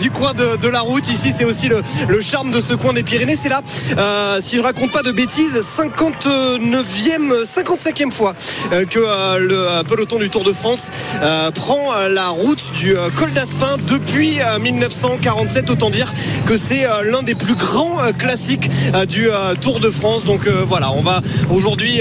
[0.00, 1.08] du coin de, la route.
[1.08, 1.82] Ici, c'est aussi le,
[2.20, 3.36] charme de ce coin des Pyrénées.
[3.40, 3.62] C'est là,
[4.40, 8.34] si je raconte pas de bêtises, 59e, 55e fois
[8.70, 10.90] que le peloton du Tour de France
[11.54, 15.68] prend la route du euh, col d'Aspin depuis 1947.
[15.68, 16.10] Euh, Autant dire
[16.46, 18.70] que c'est euh, l'un des plus grands classiques
[19.08, 19.28] du
[19.60, 20.24] Tour de France.
[20.24, 22.00] Donc voilà, on va aujourd'hui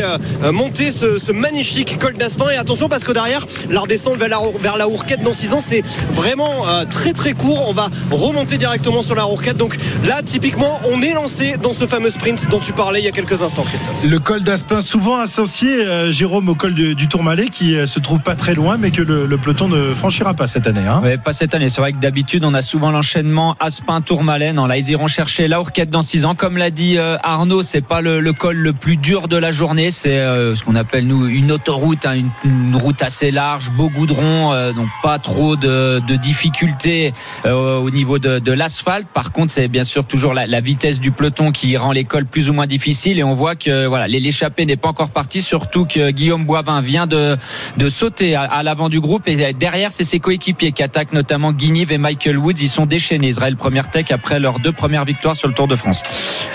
[0.53, 2.49] monter ce, magnifique col d'Aspin.
[2.49, 5.61] Et attention parce que derrière, la redescente vers la, vers la Hourquette dans 6 ans,
[5.63, 7.65] c'est vraiment très très court.
[7.69, 9.57] On va remonter directement sur la Hourquette.
[9.57, 9.75] Donc
[10.07, 13.11] là, typiquement, on est lancé dans ce fameux sprint dont tu parlais il y a
[13.11, 14.05] quelques instants, Christophe.
[14.05, 18.55] Le col d'Aspin, souvent associé, Jérôme, au col du Tourmalet, qui se trouve pas très
[18.55, 20.68] loin, mais que le, le peloton ne franchira pas cette année.
[20.77, 21.17] Hein.
[21.23, 21.69] pas cette année.
[21.69, 24.53] C'est vrai que d'habitude, on a souvent l'enchaînement Aspin-Tourmalet.
[24.53, 26.35] Là, ils iront chercher la Hourquette dans 6 ans.
[26.35, 29.89] Comme l'a dit euh, Arnaud, c'est pas le, col le plus dur de la journée.
[29.89, 34.53] C'est euh, ce qu'on appelle, nous, une autoroute, hein, une, route assez large, beau goudron,
[34.53, 37.13] euh, donc pas trop de, difficultés
[37.45, 39.07] au niveau de, l'asphalte.
[39.07, 42.49] Par contre, c'est bien sûr toujours la, vitesse du peloton qui rend les cols plus
[42.49, 43.17] ou moins difficiles.
[43.19, 47.07] Et on voit que voilà, l'échappée n'est pas encore partie, surtout que Guillaume Boivin vient
[47.07, 47.37] de,
[47.77, 49.27] de sauter à, à l'avant du groupe.
[49.27, 52.61] Et derrière, c'est ses coéquipiers qui attaquent notamment Guinive et Michael Woods.
[52.61, 53.29] Ils sont déchaînés.
[53.29, 56.01] Israël Première Tech après leurs deux premières victoires sur le Tour de France.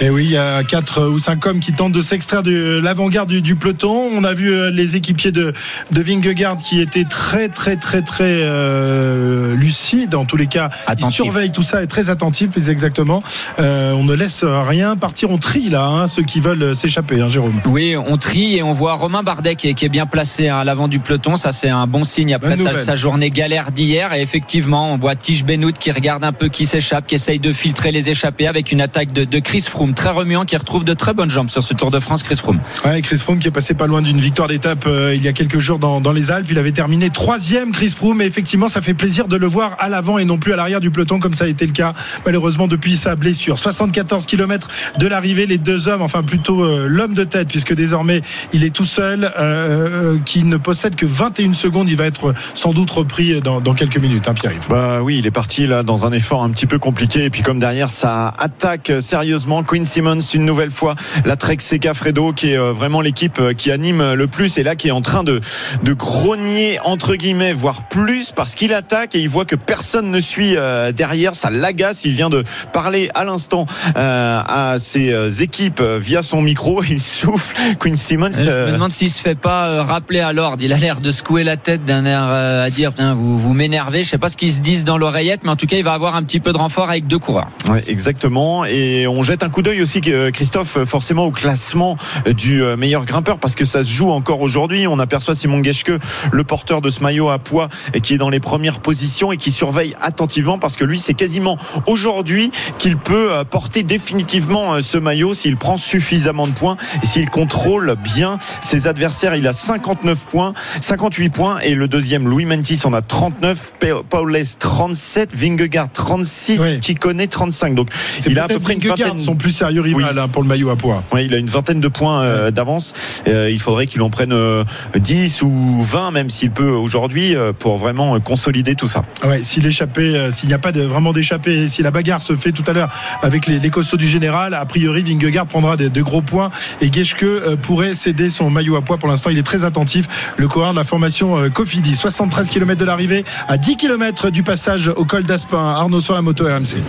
[0.00, 3.32] Et oui, il y a quatre ou cinq hommes qui tentent de s'extraire de l'avant-garde
[3.32, 4.10] du, peloton.
[4.12, 5.52] On a vu euh, les équipiers de,
[5.92, 10.14] de Vingegaard qui étaient très, très, très, très euh, lucides.
[10.14, 13.22] En tous les cas, ils surveillent tout ça et très attentifs, plus exactement.
[13.60, 15.30] Euh, on ne laisse rien partir.
[15.30, 17.60] On trie là, hein, ceux qui veulent s'échapper, hein, Jérôme.
[17.66, 20.88] Oui, on trie et on voit Romain Bardet qui est, bien placé hein, à l'avant
[20.88, 21.36] du peloton.
[21.36, 23.84] Ça, c'est un bon signe après sa, sa, journée galère d'hier.
[23.85, 27.53] Et effectivement, on voit Tige Benoît qui regarde un peu qui s'échappe, qui essaye de
[27.53, 31.12] filtrer les échappées avec une attaque de, Chris Froome très remuant qui retrouve de très
[31.12, 32.23] bonnes jambes sur ce Tour de France.
[32.23, 32.61] Chris Froome.
[32.85, 35.33] Ouais, Chris Froome qui est passé pas loin d'une victoire d'étape euh, il y a
[35.33, 36.47] quelques jours dans, les Alpes.
[36.51, 38.23] Il avait terminé troisième, Chris Froome.
[38.23, 40.81] Et effectivement, ça fait plaisir de le voir à l'avant et non plus à l'arrière
[40.81, 41.92] du peloton comme ça a été le cas
[42.25, 43.59] malheureusement depuis sa blessure.
[43.59, 44.68] 74 km
[44.99, 48.70] de l'arrivée, les deux hommes, enfin plutôt euh, l'homme de tête puisque désormais il est
[48.70, 51.90] tout seul, euh, qui ne possède que 21 secondes.
[51.90, 54.28] Il va être sans doute repris dans, quelques minutes.
[54.28, 54.68] Hein, Pierre-Yves.
[54.68, 57.24] Bah oui, il est parti là dans un effort un petit peu compliqué.
[57.24, 59.62] Et puis comme derrière, ça attaque sérieusement.
[59.62, 63.52] Quinn Simmons une nouvelle fois, la Trek Seca Fredo qui est euh, vraiment l'équipe euh,
[63.52, 65.40] qui anime le plus et là qui est en train de,
[65.82, 70.20] de grogner entre guillemets, voire plus parce qu'il attaque et il voit que personne ne
[70.20, 71.34] suit euh, derrière.
[71.34, 72.04] Ça l'agace.
[72.04, 76.82] Il vient de parler à l'instant à ses équipes via son micro.
[76.88, 77.56] Il souffle.
[77.78, 78.30] Quinn Simmons.
[78.32, 80.62] Je me demande s'il se fait pas rappeler à l'ordre.
[80.62, 84.03] Il a l'air de secouer la tête d'un air à dire vous vous m'énervez.
[84.03, 85.94] Je sais pas ce qu'ils se disent dans l'oreillette, mais en tout cas, il va
[85.94, 87.48] avoir un petit peu de renfort avec deux coureurs.
[87.70, 88.66] Ouais, exactement.
[88.66, 91.96] Et on jette un coup d'œil aussi, euh, Christophe, forcément au classement
[92.27, 94.87] du euh, meilleur grimpeur, parce que ça se joue encore aujourd'hui.
[94.87, 95.92] On aperçoit Simon Geschke,
[96.31, 97.70] le porteur de ce maillot à poids,
[98.03, 101.57] qui est dans les premières positions et qui surveille attentivement, parce que lui, c'est quasiment
[101.87, 107.31] aujourd'hui qu'il peut euh, porter définitivement ce maillot s'il prend suffisamment de points et s'il
[107.31, 109.35] contrôle bien ses adversaires.
[109.37, 113.72] Il a 59 points, 58 points, et le deuxième, Louis Mentis, en a 39 39,
[113.78, 116.78] Pa- Paules 37, Vingegaard 36, Ouais.
[116.82, 117.74] Chicone 35.
[117.74, 117.88] Donc
[118.26, 119.24] il a à peu près une Vingegaard, vingtaine.
[119.24, 121.02] son plus sérieux rival hein, pour le maillot à poids.
[121.12, 122.92] Ouais, il a une vingtaine de points euh, d'avance.
[123.28, 124.64] Euh, il faudrait qu'il en prenne euh,
[124.96, 129.04] 10 ou 20, même s'il peut aujourd'hui, euh, pour vraiment euh, consolider tout ça.
[129.24, 132.36] Ouais, s'il échappait, euh, s'il n'y a pas de, vraiment d'échappée, si la bagarre se
[132.36, 132.90] fait tout à l'heure
[133.22, 136.92] avec les, les costauds du général, a priori Vingegaard prendra des, de gros points et
[136.92, 138.98] Geschke euh, pourrait céder son maillot à poids.
[138.98, 140.32] Pour l'instant, il est très attentif.
[140.36, 144.42] Le coureur de la formation euh, Cofidis, 73 km de l'arrivée, à 10 km du
[144.42, 145.59] passage au col d'Aspin.
[145.59, 146.83] Arnaud sur la moto RMC.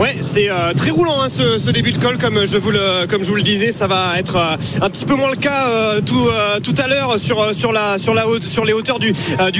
[0.00, 3.70] Ouais, c'est euh, très roulant hein, ce, début de col, comme je vous le, disais,
[3.70, 7.44] ça va être euh, un petit peu moins le cas euh, tout, à l'heure sur,
[8.64, 9.12] les hauteurs du,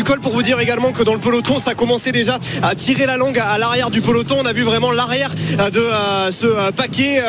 [0.03, 0.20] col.
[0.20, 3.38] Pour vous dire également que dans le peloton, ça commençait déjà à tirer la langue
[3.38, 4.37] à, l'arrière du peloton.
[4.40, 5.31] On a vu vraiment l'arrière
[5.74, 5.85] de
[6.31, 7.20] ce paquet,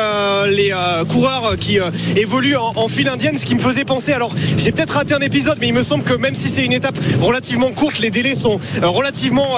[0.48, 0.72] les
[1.06, 1.78] coureurs qui
[2.16, 4.14] évoluent en, file indienne, ce qui me faisait penser.
[4.14, 6.72] Alors, j'ai peut-être raté un épisode, mais il me semble que même si c'est une
[6.72, 9.48] étape relativement courte, les délais sont relativement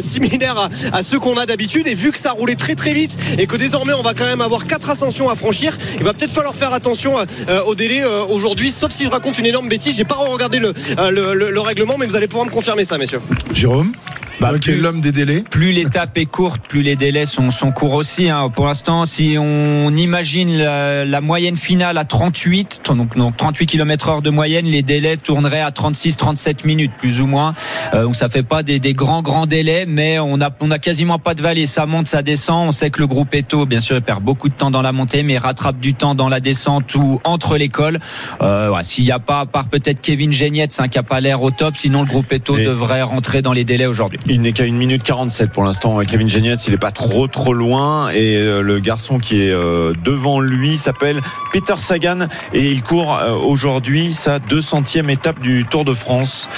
[0.00, 1.86] similaires à, à ceux qu'on a d'habitude.
[1.86, 4.40] Et vu que ça roulait très très vite et que désormais on va quand même
[4.40, 8.24] avoir quatre ascensions à franchir, il va peut-être falloir faire attention euh, au délai euh,
[8.26, 8.70] aujourd'hui.
[8.70, 11.60] Sauf si je raconte une énorme bêtise, j'ai pas regardé le, euh, le, le- le
[11.60, 13.20] règlement, mais vous allez pouvoir me confirmer ça, messieurs.
[13.52, 13.92] Jérôme?
[14.40, 15.42] Bah, plus- l'homme des délais.
[15.50, 18.28] plus l'étape est courte, plus les délais sont, sont courts aussi.
[18.28, 18.48] hein.
[18.54, 24.08] Pour l'instant, si on imagine la, la moyenne finale à 38, donc, donc 38 km
[24.08, 27.54] heure de moyenne, les délais tourneraient à 36-37 minutes, plus ou moins.
[27.94, 30.78] Euh, donc ça fait pas des, des grands grands délais, mais on a on a
[30.78, 31.66] quasiment pas de vallée.
[31.66, 32.68] Ça monte, ça descend.
[32.68, 34.92] On sait que le groupe Eto, bien sûr, il perd beaucoup de temps dans la
[34.92, 37.98] montée, mais il rattrape du temps dans la descente ou entre les cols.
[38.40, 41.02] Euh, voilà, S'il n'y a pas, à part peut-être Kevin Geniette, c'est un qui a
[41.02, 44.18] pas l'air au top, sinon le groupe Eto Et- devrait rentrer dans les délais aujourd'hui.
[44.30, 45.98] Il n'est qu'à 1 minute 47 pour l'instant.
[46.00, 48.10] Kevin Genietz, il n'est pas trop trop loin.
[48.10, 52.28] Et euh, le garçon qui est euh, devant lui s'appelle Peter Sagan.
[52.52, 56.48] Et il court euh, aujourd'hui sa 200e étape du Tour de France.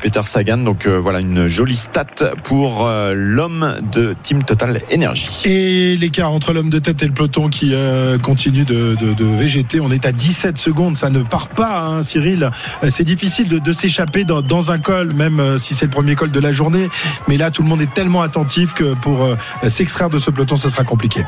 [0.00, 2.06] Peter Sagan, donc voilà une jolie stat
[2.44, 5.26] pour l'homme de Team Total Energy.
[5.44, 7.74] Et l'écart entre l'homme de tête et le peloton qui
[8.22, 9.80] continue de, végéter.
[9.80, 12.50] On est à 17 secondes, ça ne part pas, hein, Cyril.
[12.88, 16.52] C'est difficile de, s'échapper dans, un col, même si c'est le premier col de la
[16.52, 16.88] journée.
[17.28, 19.36] Mais là, tout le monde est tellement attentif que pour euh,
[19.68, 21.24] s'extraire de ce peloton, ce sera compliqué.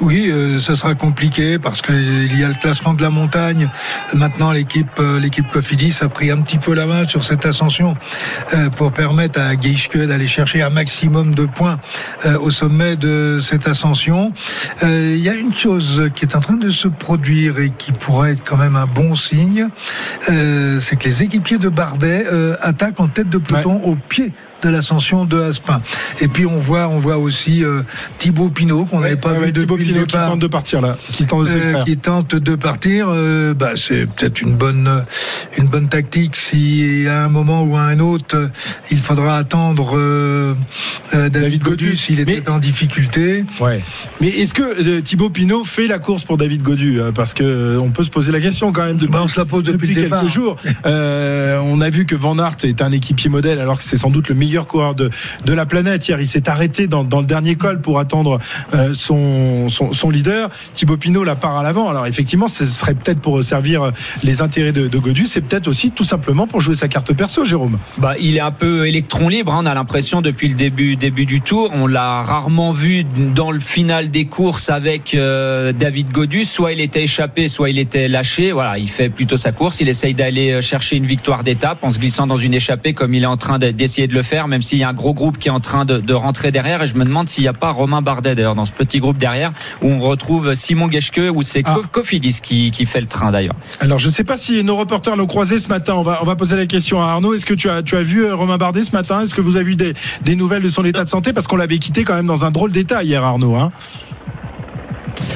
[0.00, 3.68] Oui, euh, ça sera compliqué parce qu'il y a le classement de la montagne.
[4.12, 7.96] Maintenant, l'équipe euh, l'équipe Cofidis a pris un petit peu la main sur cette ascension
[8.54, 11.78] euh, pour permettre à Geishke d'aller chercher un maximum de points
[12.26, 14.32] euh, au sommet de cette ascension.
[14.82, 17.92] Euh, Il y a une chose qui est en train de se produire et qui
[17.92, 19.68] pourrait être quand même un bon signe,
[20.28, 24.32] euh, c'est que les équipiers de Bardet euh, attaquent en tête de peloton au pied
[24.64, 25.80] de l'ascension de Aspin.
[26.20, 27.82] Et puis on voit, on voit aussi euh,
[28.18, 30.30] Thibaut Pinot qu'on n'avait pas Ouais, vu depuis le Pinot qui départ.
[30.30, 31.84] tente de partir là, qui tente de Euh, s'extraire.
[31.84, 35.04] qui tente de partir, euh, bah, c'est peut-être une bonne,
[35.58, 36.36] une bonne tactique.
[36.36, 38.48] Si à un moment ou à un autre, euh,
[38.90, 40.54] il faudra attendre euh,
[41.14, 41.96] euh, David, David Godu.
[41.96, 43.44] S'il était Mais- en difficulté.
[43.60, 43.80] Ouais.
[44.20, 47.42] Mais est-ce que euh, Thibaut Pinot fait la course pour David Godu Euh, Parce que
[47.44, 48.96] euh, on peut se poser la question quand même.
[48.96, 50.56] Depuis, Bah, on se la pose depuis le quelques jours.
[50.86, 54.10] Euh, on a vu que Van Aert est un équipier modèle, alors que c'est sans
[54.10, 55.10] doute le meilleur coureur de,
[55.44, 56.06] de la planète.
[56.06, 58.38] Hier, il s'est arrêté dans, le dernier col pour attendre
[58.74, 60.50] euh, son, leader.
[60.74, 61.88] Thibaut Pinot la part à l'avant.
[61.88, 63.90] Alors effectivement, ce serait peut-être pour servir
[64.22, 65.26] les intérêts de, de Godu.
[65.26, 67.78] C'est peut-être aussi tout simplement pour jouer sa carte perso, Jérôme.
[67.98, 69.52] Bah, il est un peu électron libre.
[69.54, 69.60] hein.
[69.62, 71.70] On a l'impression depuis le début, début du tour.
[71.74, 76.44] On l'a rarement vu dans le final des courses avec euh, David Godu.
[76.44, 78.52] Soit il était échappé, soit il était lâché.
[78.52, 79.80] Voilà, il fait plutôt sa course.
[79.80, 83.14] Il essaye d'aller euh, chercher une victoire d'étape en se glissant dans une échappée comme
[83.14, 85.14] il est en train de- d'essayer de le faire, même s'il y a un gros
[85.14, 86.82] groupe qui est en train de, de rentrer derrière.
[86.82, 89.16] Et je me demande s'il n'y a pas Romain Bardet d'ailleurs dans ce petit groupe
[89.18, 89.52] derrière
[89.82, 91.74] où on retrouve Simon Geschke ou c'est Ah.
[91.76, 93.54] Co- Cofidis qui, qui fait le train d'ailleurs.
[93.80, 95.94] Alors, je ne sais pas si nos reporters l'ont croisé ce matin.
[95.96, 97.34] On va, on va poser la question à Arnaud.
[97.34, 99.22] Est-ce que tu as, tu as vu euh, Romain Bardet ce matin?
[99.22, 101.32] Est-ce que vous avez eu des, des nouvelles de son état de santé?
[101.32, 103.54] Parce qu'on l'avait quitté quand même dans un drôle d'état hier, Arnaud.
[103.56, 103.72] Hein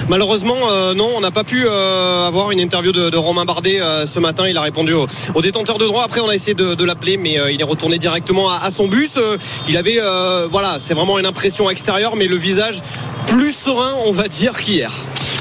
[0.08, 3.80] Malheureusement, euh, non, on n'a pas pu euh, avoir une interview de, de Romain Bardet
[3.80, 4.44] euh, ce matin.
[4.48, 6.04] Il a répondu au, au détenteur de droit.
[6.04, 8.70] Après, on a essayé de, de l'appeler, mais euh, il est retourné directement à, à
[8.70, 9.16] son bus.
[9.16, 9.36] Euh,
[9.68, 12.80] il avait, euh, voilà, c'est vraiment une impression extérieure, mais le visage
[13.26, 14.90] plus serein, on va dire, qu'hier.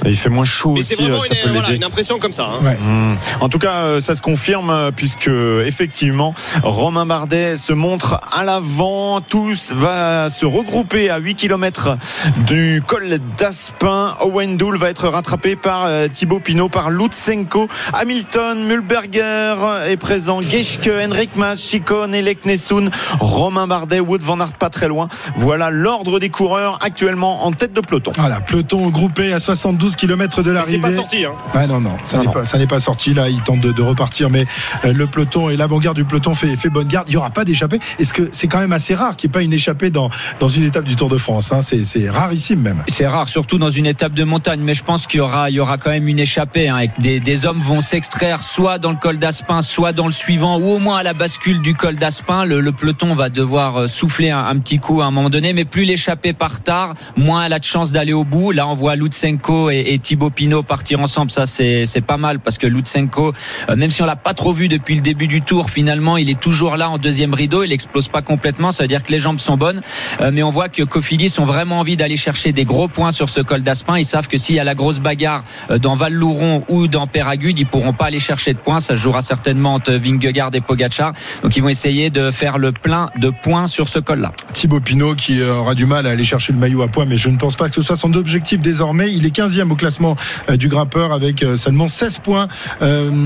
[0.06, 1.78] Il fait moins chaud Mais aussi, c'est vraiment peut une, voilà, l'aider.
[1.78, 2.46] une impression comme ça.
[2.46, 2.64] hein.
[2.64, 2.78] Ouais.
[2.80, 3.18] Mmh.
[3.42, 5.30] En tout cas, ça se confirme puisque
[5.66, 9.22] effectivement, Romain Bardet se montre à l'avant.
[9.22, 11.98] Tous va se regrouper à 8 km
[12.46, 13.06] du col
[13.38, 14.16] d'Aspin.
[14.28, 19.56] Owen Doul va être rattrapé par euh, Thibaut Pinot, par Lutsenko, Hamilton, Mulberger
[19.88, 24.90] est présent, Geschke, Henrik Mas, Chicone, Elek Nessoun, Romain Bardet, Wood Van Aert pas très
[24.90, 25.08] loin.
[25.38, 28.12] Voilà l'ordre des coureurs actuellement en tête de peloton.
[28.18, 30.80] Voilà, peloton groupé à 72 km de C'est l'arrivée.
[30.80, 31.24] pas sorti.
[31.26, 31.32] Hein.
[31.54, 33.14] Ah non, non, ça Non, n'est pas, ça n'est pas sorti.
[33.14, 34.46] Là, il tente de, de repartir, mais
[34.84, 37.08] euh, le peloton et l'avant-garde du peloton fait, fait bonne garde.
[37.08, 37.80] Il n'y aura pas d'échappée.
[38.00, 40.10] Est-ce que c'est quand même assez rare qu'il n'y ait pas une échappée dans,
[40.42, 42.84] dans une étape du Tour de France hein C'est c'est rarissime même.
[42.90, 45.54] C'est rare, surtout dans une étape de montagne, mais je pense qu'il y aura, il
[45.54, 46.68] y aura quand même une échappée.
[46.68, 50.12] Hein, et des, des hommes vont s'extraire soit dans le col d'Aspin, soit dans le
[50.12, 52.44] suivant, ou au moins à la bascule du col d'Aspin.
[52.44, 55.66] Le, le peloton va devoir euh, souffler un, petit coup à un moment donné, mais
[55.66, 58.52] plus l'échappée part tard, moins elle a de chance d'aller au bout.
[58.52, 61.32] Là, on voit Lutsenko et, et Thibaut Pinot partir ensemble.
[61.32, 63.34] Ça, c'est c'est pas mal parce que Lutsenko,
[63.70, 66.30] euh, même si on l'a pas trop vu depuis le début du tour, finalement, il
[66.30, 67.64] est toujours là en deuxième rideau.
[67.64, 68.72] Il explose pas complètement.
[68.72, 69.82] Ça veut dire que les jambes sont bonnes.
[70.22, 73.30] Euh, mais on voit que Cofidis ont vraiment envie d'aller chercher des gros points sur
[73.30, 73.96] ce col d'Aspin.
[74.08, 77.66] Savent que s'il y a la grosse bagarre euh, dans Val-Louron ou dans Péragude, ils
[77.66, 78.80] pourront pas aller chercher de points.
[78.80, 81.14] Ça jouera certainement entre Vingegaard et Pogacar.
[81.44, 84.32] Donc ils vont essayer de faire le plein de points sur ce col-là.
[84.54, 87.18] Thibaut Pinot qui euh, aura du mal à aller chercher le maillot à poids, mais
[87.18, 89.14] je ne pense pas que ce soit son objectif désormais.
[89.14, 90.16] Il est 15e au classement
[90.50, 92.48] euh, du grimpeur avec seulement 16 points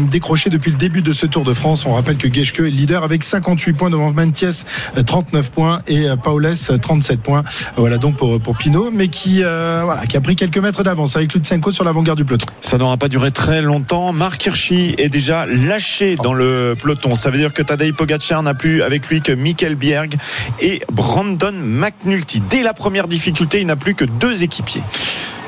[0.10, 1.86] décrochés depuis le début de ce Tour de France.
[1.86, 4.66] On rappelle que Geschke est leader avec 58 points devant Mentiès,
[4.98, 7.44] euh, 39 points et euh, 37 points.
[7.76, 11.16] Voilà donc pour, pour Pinot, mais qui, euh, voilà, qui a pris quelques mètres d'avance
[11.16, 12.48] avec Lutsenko sur l'avant-garde du peloton.
[12.62, 14.14] Ça n'aura pas duré très longtemps.
[14.14, 17.16] Marc Hirschi est déjà lâché dans le peloton.
[17.16, 20.16] Ça veut dire que Tadej Pogacar n'a plus avec lui que Michael Bierg
[20.60, 22.42] et Brandon McNulty.
[22.50, 24.84] Dès la première difficulté, il n'a plus que deux équipiers.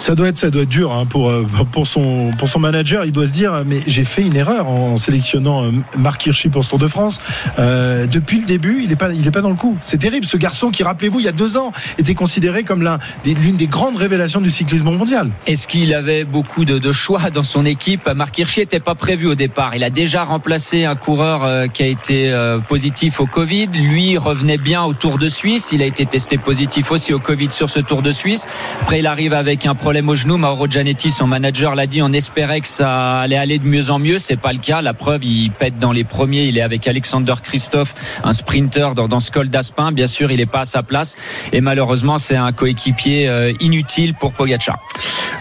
[0.04, 3.06] Ça doit être, ça doit être dur hein, pour, euh, pour, son, manager.
[3.06, 6.66] Il doit se dire, mais j'ai fait une erreur en sélectionnant euh, Marc Hirschi pour
[6.66, 7.22] ce Tour de France.
[7.58, 8.98] Euh, depuis le début, il n'est
[9.32, 9.78] pas, dans le coup.
[9.82, 10.26] C'est terrible.
[10.26, 12.86] Ce garçon qui, rappelez-vous, il y a deux ans, était considéré comme
[13.24, 15.30] l'une des grandes révélations du cyclisme mondial.
[15.48, 18.10] Est-ce qu'il avait beaucoup de, choix dans son équipe?
[18.10, 19.74] Marc Hirschi n'était pas prévu au départ.
[19.74, 23.68] Il a déjà remplacé un coureur qui a été positif au Covid.
[23.68, 25.70] Lui revenait bien au Tour de Suisse.
[25.72, 28.48] Il a été testé positif aussi au Covid sur ce Tour de Suisse.
[28.82, 30.38] Après, il arrive avec un problème au genou.
[30.38, 32.01] Mauro Gianetti, son manager, l'a dit.
[32.01, 34.17] On espérait que ça allait aller de mieux en mieux.
[34.17, 34.82] C'est pas le cas.
[34.82, 36.45] La preuve, il pète dans les premiers.
[36.45, 39.91] Il est avec Alexander Christophe, un sprinter dans, dans ce col d'Aspin.
[39.91, 41.15] Bien sûr, il n'est pas à sa place.
[41.51, 44.79] Et malheureusement, c'est un coéquipier euh, inutile pour Pogacar.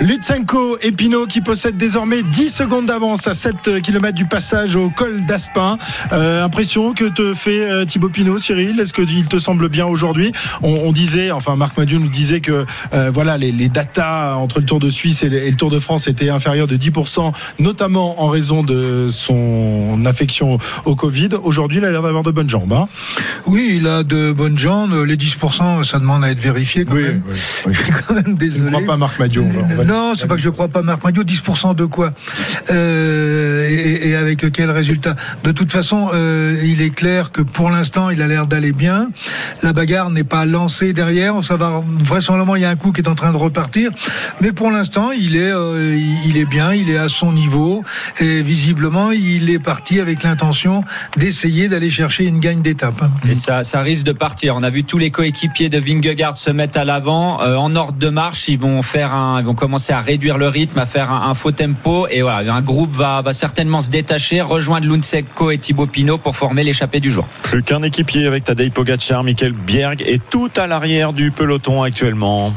[0.01, 4.91] Lutsenko et Pinot qui possèdent désormais 10 secondes d'avance à 7 km du passage au
[4.91, 5.79] col d'Aspin.
[6.13, 9.87] Euh, impression que te fait euh, Thibaut Pinot, Cyril Est-ce que il te semble bien
[9.87, 10.33] aujourd'hui?
[10.63, 12.67] On, disait, enfin Marc Madiou nous disait que
[13.11, 16.29] voilà les, les datas entre le Tour de Suisse et le, Tour de France étaient
[16.31, 21.31] inférieures de 10%, notamment en raison de son affection au Covid.
[21.43, 22.73] Aujourd'hui, il a l'air d'avoir de bonnes jambes.
[22.73, 22.89] Hein
[23.47, 24.95] Oui, il a de bonnes jambes.
[25.07, 27.23] Les 10%, ça demande à être vérifié quand même.
[27.29, 29.45] Je suis quand même Je ne crois pas Marc Madiou.
[29.45, 31.23] on va- on Non, c'est pas que je crois pas Marc Madio.
[31.25, 32.13] 10% de quoi?
[32.71, 35.17] Euh, et, et avec quel résultat?
[35.45, 39.09] De toute façon, euh, il est clair que pour l'instant, il a l'air d'aller bien.
[39.63, 41.43] La bagarre n'est pas lancée derrière.
[41.43, 43.91] Ça va vraisemblablement, il y a un coup qui est en train de repartir.
[44.41, 47.85] Mais pour l'instant, il est, euh, il est bien, il est à son niveau.
[48.21, 50.83] Et visiblement, il est parti avec l'intention
[51.17, 53.03] d'essayer d'aller chercher une gagne d'étape.
[53.29, 54.57] Et ça, ça risque de partir.
[54.57, 57.41] On a vu tous les coéquipiers de Vingegaard se mettre à l'avant.
[57.43, 60.49] Euh, en ordre de marche, ils vont faire un, ils vont commencer à réduire le
[60.49, 62.07] rythme, à faire un, un faux tempo.
[62.11, 66.37] Et voilà, un groupe va, va certainement se détacher, rejoindre Lundsekko et Thibaut Pinot pour
[66.37, 67.27] former l'échappée du jour.
[67.43, 72.53] Plus qu'un équipier avec Tadej Pogacar, Michael Bierg est tout à l'arrière du peloton actuellement.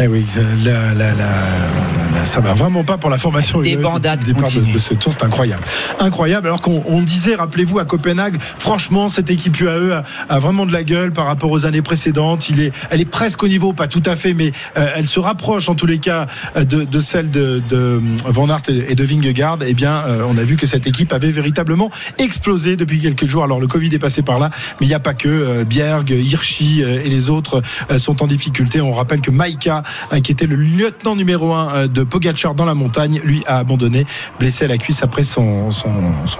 [0.00, 3.60] Eh oui, euh, la, la, la, la- ça va vraiment pas pour la formation.
[3.60, 5.62] Des euh, bandades départ de, ce tour, c'est incroyable.
[6.00, 6.46] Incroyable.
[6.46, 10.72] Alors qu'on on disait, rappelez-vous, à Copenhague, franchement, cette équipe UAE a, a vraiment de
[10.72, 12.48] la gueule par rapport aux années précédentes.
[12.50, 15.20] Il est, elle est presque au niveau, pas tout à fait, mais euh, elle se
[15.20, 16.26] rapproche en tous les cas
[16.56, 19.58] euh, de, de celle de, de Van Aert et de Vingegaard.
[19.66, 23.44] Eh bien, euh, on a vu que cette équipe avait véritablement explosé depuis quelques jours.
[23.44, 24.50] Alors le Covid est passé par là,
[24.80, 28.22] mais il n'y a pas que euh, Bjerg, Hirschi euh, et les autres euh, sont
[28.22, 28.80] en difficulté.
[28.80, 32.64] On rappelle que Maïka, euh, qui était le lieutenant numéro un euh, de Pogacar dans
[32.64, 34.06] la montagne, lui a abandonné,
[34.38, 35.70] blessé à la cuisse après son,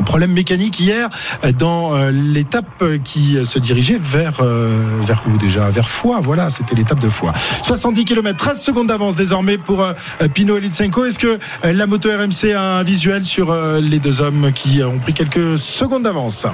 [0.05, 1.09] problème mécanique hier
[1.45, 5.69] euh, dans euh, l'étape euh, qui se dirigeait vers vers où déjà?
[5.71, 6.21] Vers Foix.
[6.21, 7.33] Voilà, c'était l'étape de Foix.
[7.63, 9.87] 70 km, 13 secondes d'avance désormais pour
[10.35, 11.05] Pinot et Lutsenko.
[11.05, 15.15] Est-ce que la moto RMC a un visuel sur les deux hommes qui ont pris
[15.15, 16.47] quelques secondes d'avance?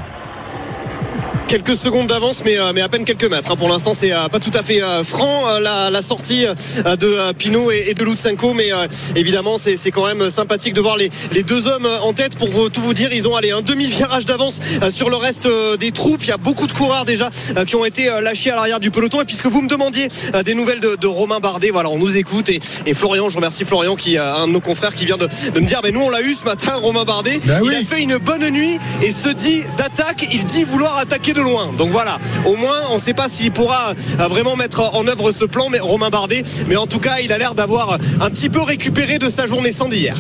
[1.48, 3.50] Quelques secondes d'avance, mais, euh, mais à peine quelques mètres.
[3.50, 3.57] hein.
[3.57, 7.70] Pour l'instant, c'est euh, pas tout à fait euh, franc la, la sortie de Pinot
[7.70, 8.70] et, et de Lutsenko, mais
[9.16, 12.37] évidemment, c'est c'est quand même sympathique de voir les, les deux hommes en tête.
[12.37, 14.59] Pour vous- tout vous dire, ils ont allé un demi-virage d'avance
[14.90, 16.22] sur le reste des troupes.
[16.22, 17.28] Il y a beaucoup de coureurs déjà
[17.66, 19.20] qui ont été lâchés à l'arrière du peloton.
[19.20, 20.09] Et puisque vous me demandiez
[20.44, 22.48] des nouvelles de, de Romain Bardet, voilà, on nous écoute.
[22.48, 25.61] Et, et Florian, je remercie Florian, qui un de nos confrères, qui vient de, de
[25.61, 27.40] me dire, mais nous on l'a eu ce matin, Romain Bardet.
[27.44, 27.74] Bah il oui.
[27.74, 30.26] a fait une bonne nuit et se dit d'attaque.
[30.33, 31.73] Il dit vouloir attaquer de loin.
[31.77, 35.33] Donc voilà, au moins on ne sait pas s'il pourra euh, vraiment mettre en œuvre
[35.33, 36.42] ce plan, mais Romain Bardet.
[36.68, 39.73] Mais en tout cas, il a l'air d'avoir un petit peu récupéré de sa journée
[39.73, 40.16] sans d'hier.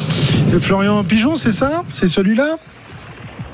[0.60, 1.82] Florian Pigeon, c'est ça?
[1.90, 2.56] C'est celui-là?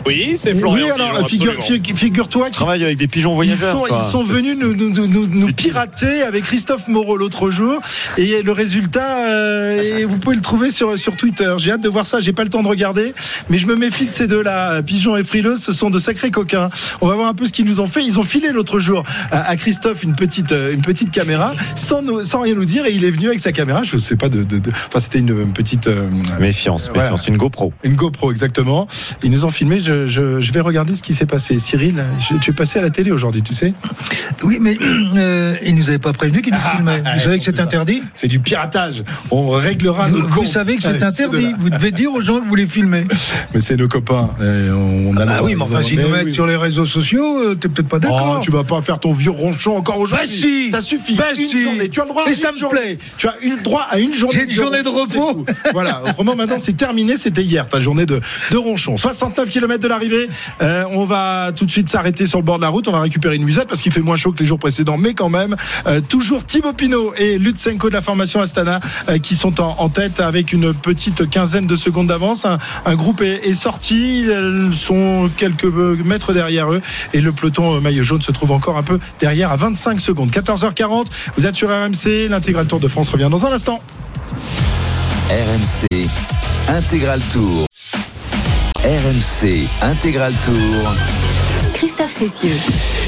[0.06, 0.86] Oui, c'est Florian.
[0.86, 1.84] Oui, alors Pigeon, figure- absolument.
[1.84, 3.86] figu- figure-toi qu'il Travaille avec des pigeons Ils voyageurs.
[3.86, 7.80] sont, ils sont venus nous, nous, nous, nous- nous pirater avec Christophe Moreau l'autre jour.
[8.16, 11.52] Et le résultat, euh, et vous pouvez le trouver sur, sur Twitter.
[11.58, 12.20] J'ai hâte de voir ça.
[12.20, 13.12] J'ai pas le temps de regarder.
[13.50, 14.82] Mais je me méfie de ces deux-là.
[14.82, 16.70] Pigeon et Frileuse, ce sont de sacrés coquins.
[17.00, 18.02] On va voir un peu ce qu'ils nous ont fait.
[18.04, 22.02] Ils ont filé l'autre jour à, à Christophe une petite, euh, une petite caméra sans,
[22.02, 22.86] nous, sans rien nous dire.
[22.86, 23.82] Et il est venu avec sa caméra.
[23.84, 24.42] Je sais pas de.
[24.44, 25.88] de- de- Enfin, c'était une, une petite.
[25.88, 26.08] euh,
[26.40, 27.02] Méfiance, Voilà.
[27.10, 27.72] méfiance, une GoPro.
[27.84, 28.88] une GoPro, exactement.
[29.22, 29.78] Ils nous ont filmé.
[29.80, 31.58] Je, je, je vais regarder ce qui s'est passé.
[31.58, 33.72] Cyril, je- tu es passé à la télé aujourd'hui, tu sais
[34.42, 34.76] Oui, mais
[35.16, 37.02] euh, ils nous avaient pas prévenu qu'ils nous filmaient.
[37.04, 39.04] ah, Vous savez que c'est interdit C'est du piratage.
[39.30, 40.46] On réglera vous, nos vous comptes.
[40.46, 41.52] savez que c'est interdit.
[41.58, 43.04] Vous devez dire aux gens que vous les filmez.
[43.54, 44.30] Mais c'est nos copains.
[44.40, 45.42] Et on a Ah droit.
[45.44, 46.34] oui, mais enfin, s'ils nous mettent oui.
[46.34, 48.40] sur les réseaux sociaux, euh, t'es peut-être pas Oh, d'accord.
[48.42, 50.26] tu vas pas faire ton vieux ronchon encore aujourd'hui.
[50.26, 50.70] Bah si.
[50.70, 51.14] Ça suffit.
[51.16, 51.62] Bah une si.
[51.62, 51.88] journée.
[51.88, 52.80] Tu as le droit à Et une ça me journée.
[52.80, 52.98] plaît.
[53.18, 54.34] Tu as une droit à une journée.
[54.38, 55.44] J'ai une journée de repos.
[55.72, 56.02] voilà.
[56.08, 57.16] Autrement, maintenant, c'est terminé.
[57.16, 58.20] C'était hier ta journée de,
[58.50, 58.96] de ronchon.
[58.96, 60.28] 69 km de l'arrivée.
[60.62, 62.88] Euh, on va tout de suite s'arrêter sur le bord de la route.
[62.88, 65.14] On va récupérer une musette parce qu'il fait moins chaud que les jours précédents, mais
[65.14, 65.56] quand même.
[65.86, 70.20] Euh, toujours Thibaut Pinot et Lutsenko de la formation Astana euh, qui sont en, tête
[70.20, 72.46] avec une petite quinzaine de secondes d'avance.
[72.46, 74.24] Un, groupe est, sorti.
[74.30, 76.80] Elles sont quelques mètres derrière eux
[77.12, 80.30] et le peloton maillot jaune se trouve encore un peu derrière à 25 secondes.
[80.30, 81.06] 14h40.
[81.36, 82.28] Vous êtes sur RMC.
[82.28, 83.80] L'intégral Tour de France revient dans un instant.
[85.30, 86.08] RMC
[86.68, 87.69] Intégral Tour.
[88.90, 90.94] RMC Intégral Tour.
[91.74, 92.56] Christophe Cessieux.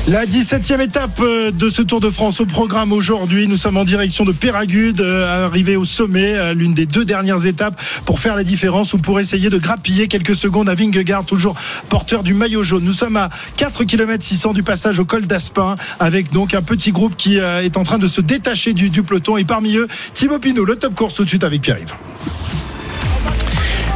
[0.06, 3.48] La 17e étape euh, de ce Tour de France au programme aujourd'hui.
[3.48, 7.46] Nous sommes en direction de Péragude, euh, arrivé au sommet, euh, l'une des deux dernières
[7.46, 11.56] étapes pour faire la différence ou pour essayer de grappiller quelques secondes à Vingegaard, toujours
[11.88, 12.84] porteur du maillot jaune.
[12.84, 16.92] Nous sommes à 4 km 600 du passage au col d'Aspin avec donc un petit
[16.92, 20.38] groupe qui est en train de se détacher du, du peloton et parmi eux Thibaut
[20.38, 21.96] Pinot, le top course tout de suite avec Pierre-Yves.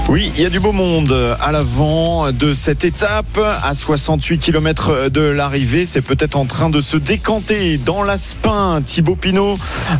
[0.09, 5.09] Oui, il y a du beau monde à l'avant de cette étape, à 68 km
[5.09, 5.84] de l'arrivée.
[5.84, 8.82] C'est peut-être en train de se décanter dans l'Aspin.
[8.84, 9.59] Thibaut Pinot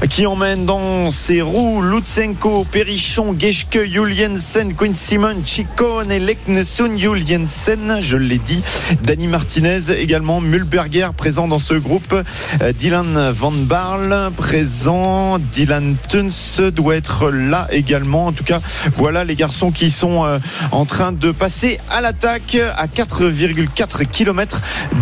[0.09, 7.98] qui emmène dans ses roues Lutsenko, Perichon, Geschke, Juliensen, Quinn Simon, Chicone et Leknesun Juliensen.
[8.00, 8.62] Je l'ai dit.
[9.02, 12.14] Dani Martinez également, Mulberger présent dans ce groupe.
[12.62, 15.40] Euh, Dylan Van Barle présent.
[15.40, 18.26] Dylan Tuns doit être là également.
[18.26, 18.61] En tout cas,
[18.94, 20.38] voilà les garçons qui sont euh,
[20.72, 24.61] en train de passer à l'attaque à 4,4 km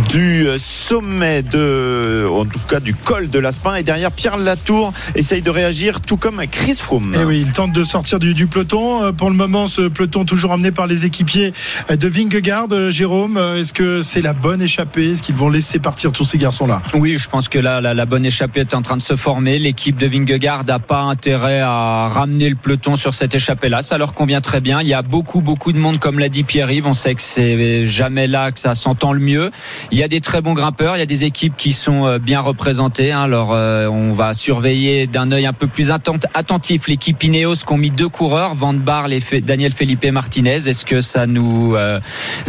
[0.09, 3.75] du euh, sommet de, en tout cas du col de l'Aspin.
[3.75, 7.13] Et derrière, Pierre Latour essaye de réagir, tout comme Chris Froome.
[7.13, 9.03] Et Eh oui, il tente de sortir du, du peloton.
[9.03, 11.53] Euh, Pour le moment, ce peloton toujours emmené par les équipiers
[11.89, 12.67] de Vingegaard.
[12.89, 15.11] Jérôme, est-ce que c'est la bonne échappée?
[15.11, 16.81] Est-ce qu'ils vont laisser partir tous ces garçons-là?
[16.93, 19.59] Oui, je pense que là, la, la bonne échappée est en train de se former.
[19.59, 23.81] L'équipe de Vingegaard n'a pas intérêt à ramener le peloton sur cette échappée-là.
[23.81, 24.79] Ça leur convient très bien.
[24.85, 26.85] Il y a beaucoup, beaucoup de monde, comme l'a dit Pierre-Yves.
[26.85, 29.49] On sait que c'est jamais là que ça s'entend le mieux.
[29.91, 30.95] Il y a des très bons grimpeurs.
[30.95, 33.11] Il y a des équipes qui sont euh, bien représentées.
[33.11, 33.23] hein.
[33.23, 37.73] Alors, euh, on va surveiller d'un œil un peu plus atten- attentif l'équipe Ineos qui
[37.73, 40.67] ont mis deux coureurs, Van Barle et Daniel Felipe Martinez.
[40.69, 41.99] Est-ce que ça nous euh,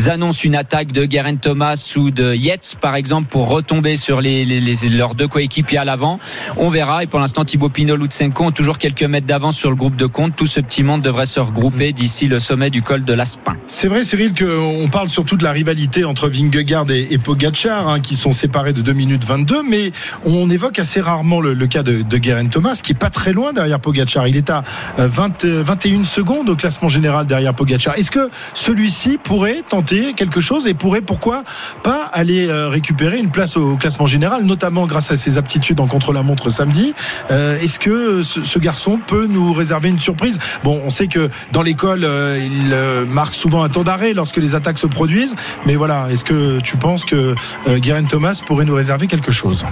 [0.06, 4.44] annonce une attaque de Geraint Thomas ou de Yates, par exemple, pour retomber sur les,
[4.44, 6.20] les- les- leurs deux coéquipiers à l'avant?
[6.58, 7.02] On verra.
[7.02, 10.04] Et pour l'instant, Thibaut Pinot, Lutsenko ont toujours quelques mètres d'avance sur le groupe de
[10.04, 10.36] compte.
[10.36, 13.56] Tout ce petit monde devrait se regrouper d'ici le sommet du col de l'Aspin.
[13.66, 18.00] C'est vrai, Cyril, qu'on parle surtout de la rivalité entre Vingegaard et, et Pogacar, hein,
[18.00, 19.92] qui sont séparés de 2 minutes 22, mais
[20.24, 23.80] on évoque assez rarement le, cas de, Geraint Thomas, qui est pas très loin derrière
[23.80, 24.28] Pogacar.
[24.28, 24.64] Il est à
[24.98, 27.96] euh, 20, euh, 21 secondes au classement général derrière Pogacar.
[27.98, 31.44] Est-ce que celui-ci pourrait tenter quelque chose et pourrait, pourquoi
[31.82, 35.86] pas, aller euh, récupérer une place au classement général, notamment grâce à ses aptitudes en
[35.86, 36.94] contre-la-montre samedi?
[37.30, 40.38] Euh, Est-ce que ce, ce garçon peut nous réserver une surprise?
[40.64, 44.38] Bon, on sait que dans l'école, euh, il euh, marque souvent un temps d'arrêt lorsque
[44.38, 45.34] les attaques se produisent.
[45.66, 47.34] Mais voilà, est-ce que tu penses que
[47.68, 49.66] euh, Guerin Thomas pourrait nous réserver quelque chose?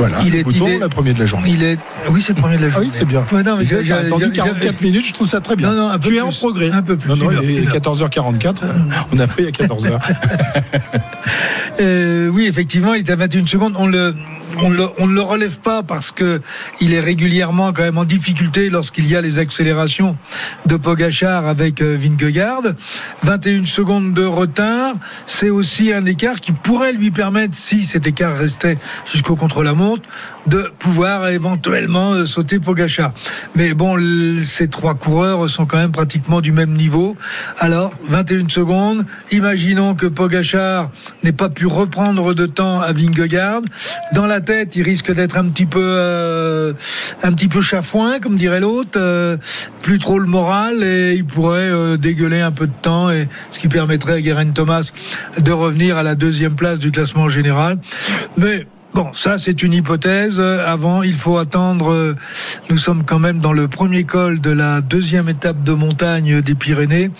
[0.00, 1.50] Voilà, Il est- il est- le premier de la journée.
[1.50, 1.78] Il est.
[2.10, 2.86] Oui, c'est le premier de la Ah journée.
[2.88, 3.24] oui, c'est bien.
[3.32, 5.70] Ouais, non, mais Il a j'ai- attendu j'ai- 44 minutes, je trouve ça très bien.
[5.70, 6.70] Non, non, un peu tu es en progrès.
[6.70, 7.08] Un peu plus.
[7.08, 7.72] Non, non, il est une heure.
[7.74, 8.62] 14h44.
[9.12, 9.98] On a pris à 14h.
[11.80, 13.74] Euh, oui, effectivement, il est à 21 secondes.
[13.78, 14.14] On le,
[14.62, 14.68] on,
[15.06, 16.42] ne le relève pas parce que
[16.80, 20.16] il est régulièrement quand même en difficulté lorsqu'il y a les accélérations
[20.66, 22.62] de Pogachar avec euh, Vingegaard.
[23.22, 24.94] 21 secondes de retard,
[25.26, 28.76] c'est aussi un écart qui pourrait lui permettre, si cet écart restait
[29.10, 29.89] jusqu'au contre-la-montre,
[30.46, 33.12] de pouvoir éventuellement euh, sauter Pogachar.
[33.54, 33.96] Mais bon,
[34.42, 37.16] ces trois coureurs sont quand même pratiquement du même niveau.
[37.58, 39.04] Alors, 21 secondes.
[39.32, 40.90] Imaginons que Pogachar
[41.22, 43.62] n'ait pas pu reprendre de temps à Vingegaard.
[44.12, 46.72] Dans la tête, il risque d'être un petit peu, euh,
[47.22, 48.90] un petit peu chafouin, comme dirait l'autre.
[48.96, 49.36] Euh,
[49.82, 53.66] plus trop le moral et il pourrait dégueuler un peu de temps et ce qui
[53.66, 54.90] permettrait à Guerin Thomas
[55.38, 57.78] de revenir à la deuxième place du classement général.
[58.36, 60.40] Mais Bon, ça c'est une hypothèse.
[60.40, 62.16] Avant, il faut attendre.
[62.68, 66.54] Nous sommes quand même dans le premier col de la deuxième étape de montagne des
[66.54, 67.10] Pyrénées.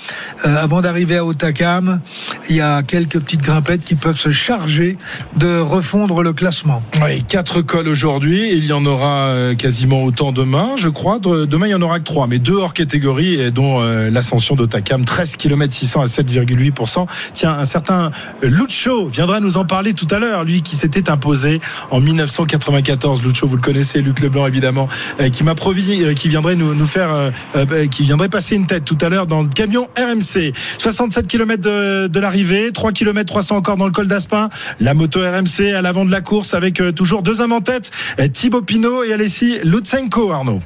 [0.46, 2.00] Euh, avant d'arriver à Otakam,
[2.48, 4.98] il y a quelques petites grimpettes qui peuvent se charger
[5.36, 6.82] de refondre le classement.
[7.02, 8.50] Oui, quatre cols aujourd'hui.
[8.52, 11.18] Il y en aura euh, quasiment autant demain, je crois.
[11.18, 15.04] Demain, il y en aura que trois, mais deux hors catégorie, dont euh, l'ascension d'Otakam,
[15.04, 17.06] 13 km 600 à 7,8%.
[17.32, 18.10] Tiens, un certain
[18.42, 21.59] Lucho viendra nous en parler tout à l'heure, lui qui s'était imposé
[21.90, 23.22] en 1994.
[23.22, 24.88] Lucho, vous le connaissez, Luc Leblanc évidemment,
[25.20, 29.08] euh, qui m'a euh, qui viendrait euh, bah, qui viendrait passer une tête tout à
[29.08, 30.52] l'heure dans le camion RMC.
[30.78, 34.48] 67 km de, l'arrivée, 3 km 300 encore dans le col d'Aspin.
[34.80, 37.90] La moto RMC à l'avant de la course avec toujours deux hommes en tête,
[38.32, 40.60] Thibaut Pinot et Alessi Lutsenko, Arnaud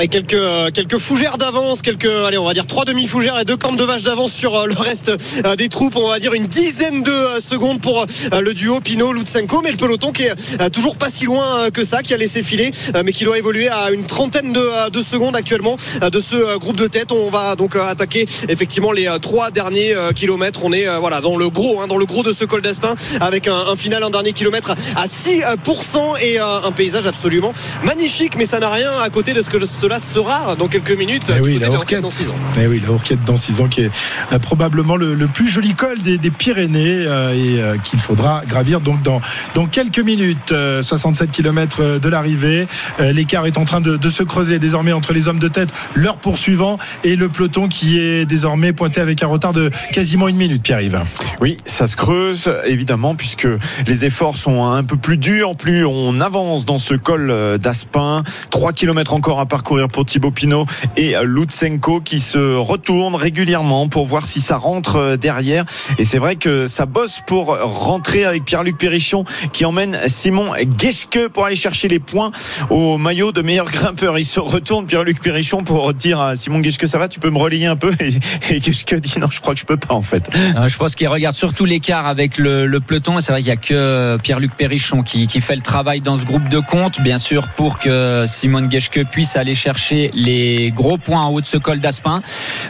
[0.00, 3.44] et quelques euh, quelques fougères d'avance, quelques allez on va dire trois demi fougères et
[3.44, 5.12] deux cornes de vache d'avance sur euh, le reste
[5.44, 5.96] euh, des troupes.
[5.96, 10.12] On va dire une dizaine de secondes pour le duo Pinot Lutsenko, mais le peloton
[10.12, 12.70] qui est toujours pas si loin que ça, qui a laissé filer,
[13.04, 16.86] mais qui doit évoluer à une trentaine de, de secondes actuellement de ce groupe de
[16.86, 17.12] tête.
[17.12, 20.60] On va donc attaquer effectivement les trois derniers kilomètres.
[20.64, 23.48] On est voilà dans le gros, hein, dans le gros de ce col d'Aspin avec
[23.48, 27.52] un, final, un dernier kilomètre à 6% et un paysage absolument
[27.84, 31.32] magnifique, mais ça n'a rien à côté de ce que cela sera dans quelques minutes.
[31.36, 32.34] Eh oui, la Hourquette dans 6 ans.
[32.60, 33.90] Eh oui, la Hourquette dans 6 ans qui est
[34.32, 39.02] euh, probablement le, plus joli col des, Pyrénées euh, et euh, qu'il faudra gravir donc
[39.02, 39.20] dans,
[39.54, 40.52] dans quelques minutes.
[40.80, 42.66] 67 km de l'arrivée.
[42.98, 46.78] L'écart est en train de, se creuser désormais entre les hommes de tête, leur poursuivant
[47.04, 51.02] et le peloton qui est désormais pointé avec un retard de quasiment une minute, Pierre-Yves.
[51.40, 53.46] Oui, ça se creuse évidemment puisque
[53.86, 58.22] les efforts sont un peu plus durs, plus on avance dans ce col d'Aspin.
[58.50, 60.66] 3 km encore à parcourir pour Thibaut Pinot
[60.96, 65.64] et Lutsenko qui se retournent régulièrement pour voir si ça rentre euh, derrière.
[65.98, 71.28] Et c'est vrai que ça bosse pour rentrer avec Pierre-Luc Perrichon qui emmène Simon Geschke
[71.32, 72.30] pour aller chercher les points
[72.70, 74.18] au maillot de meilleur grimpeur.
[74.18, 77.38] Il se retourne Pierre-Luc Perrichon pour dire à Simon Geschke ça va, tu peux me
[77.38, 77.92] relayer un peu?
[78.00, 80.28] Et, et Geschke dit non, je crois que je peux pas en fait.
[80.56, 83.20] Euh, je pense qu'il regarde surtout l'écart avec le, peloton.
[83.20, 86.48] C'est vrai qu'il y a que Pierre-Luc Perrichon qui, fait le travail dans ce groupe
[86.48, 91.30] de compte, bien sûr, pour que Simon Geschke puisse aller chercher les gros points en
[91.30, 92.20] haut de ce col d'Aspin.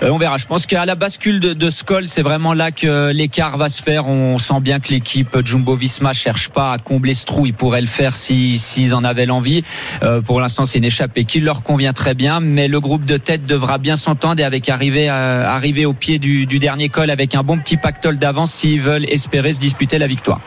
[0.03, 0.39] Euh, on verra.
[0.39, 3.82] Je pense qu'à la bascule de, ce col, c'est vraiment là que l'écart va se
[3.82, 4.09] faire.
[4.09, 7.47] On sent bien que l'équipe Jumbo Visma cherche pas à combler ce trou.
[7.47, 9.62] Ils pourraient le faire s'ils si, en avaient l'envie.
[10.03, 12.41] Euh, pour l'instant, c'est une échappée qui leur convient très bien.
[12.41, 16.47] Mais le groupe de tête devra bien s'entendre et avec arriver, arriver au pied du,
[16.47, 20.07] du dernier col avec un bon petit pactole d'avance s'ils veulent espérer se disputer la
[20.07, 20.41] victoire.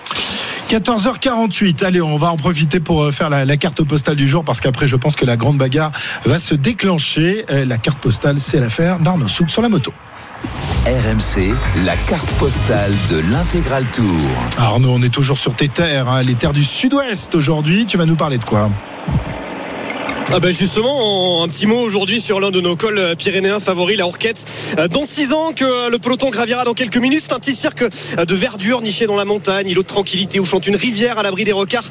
[0.71, 1.83] 14h48.
[1.83, 4.87] Allez, on va en profiter pour euh, faire la, carte postale du jour parce qu'après,
[4.87, 5.91] je pense que la grande bagarre
[6.23, 7.43] va se déclencher.
[7.49, 9.91] Euh, la carte postale, c'est l'affaire d'Arnaud Souk sur la moto.
[10.85, 11.53] RMC,
[11.85, 14.29] la carte postale de l'intégral tour.
[14.57, 17.85] Arnaud, on est toujours sur tes terres, hein, les terres du sud-ouest aujourd'hui.
[17.85, 18.69] Tu vas nous parler de quoi?
[20.29, 23.97] Ah ben justement, un petit mot aujourd'hui sur l'un de nos cols euh, pyrénéens favoris,
[23.97, 24.45] la Orquette.
[24.77, 27.55] Euh, dans six ans que euh, le peloton gravira dans quelques minutes, c'est un petit
[27.55, 31.23] cirque de verdure niché dans la montagne, îlot de tranquillité où chante une rivière à
[31.23, 31.87] l'abri des recards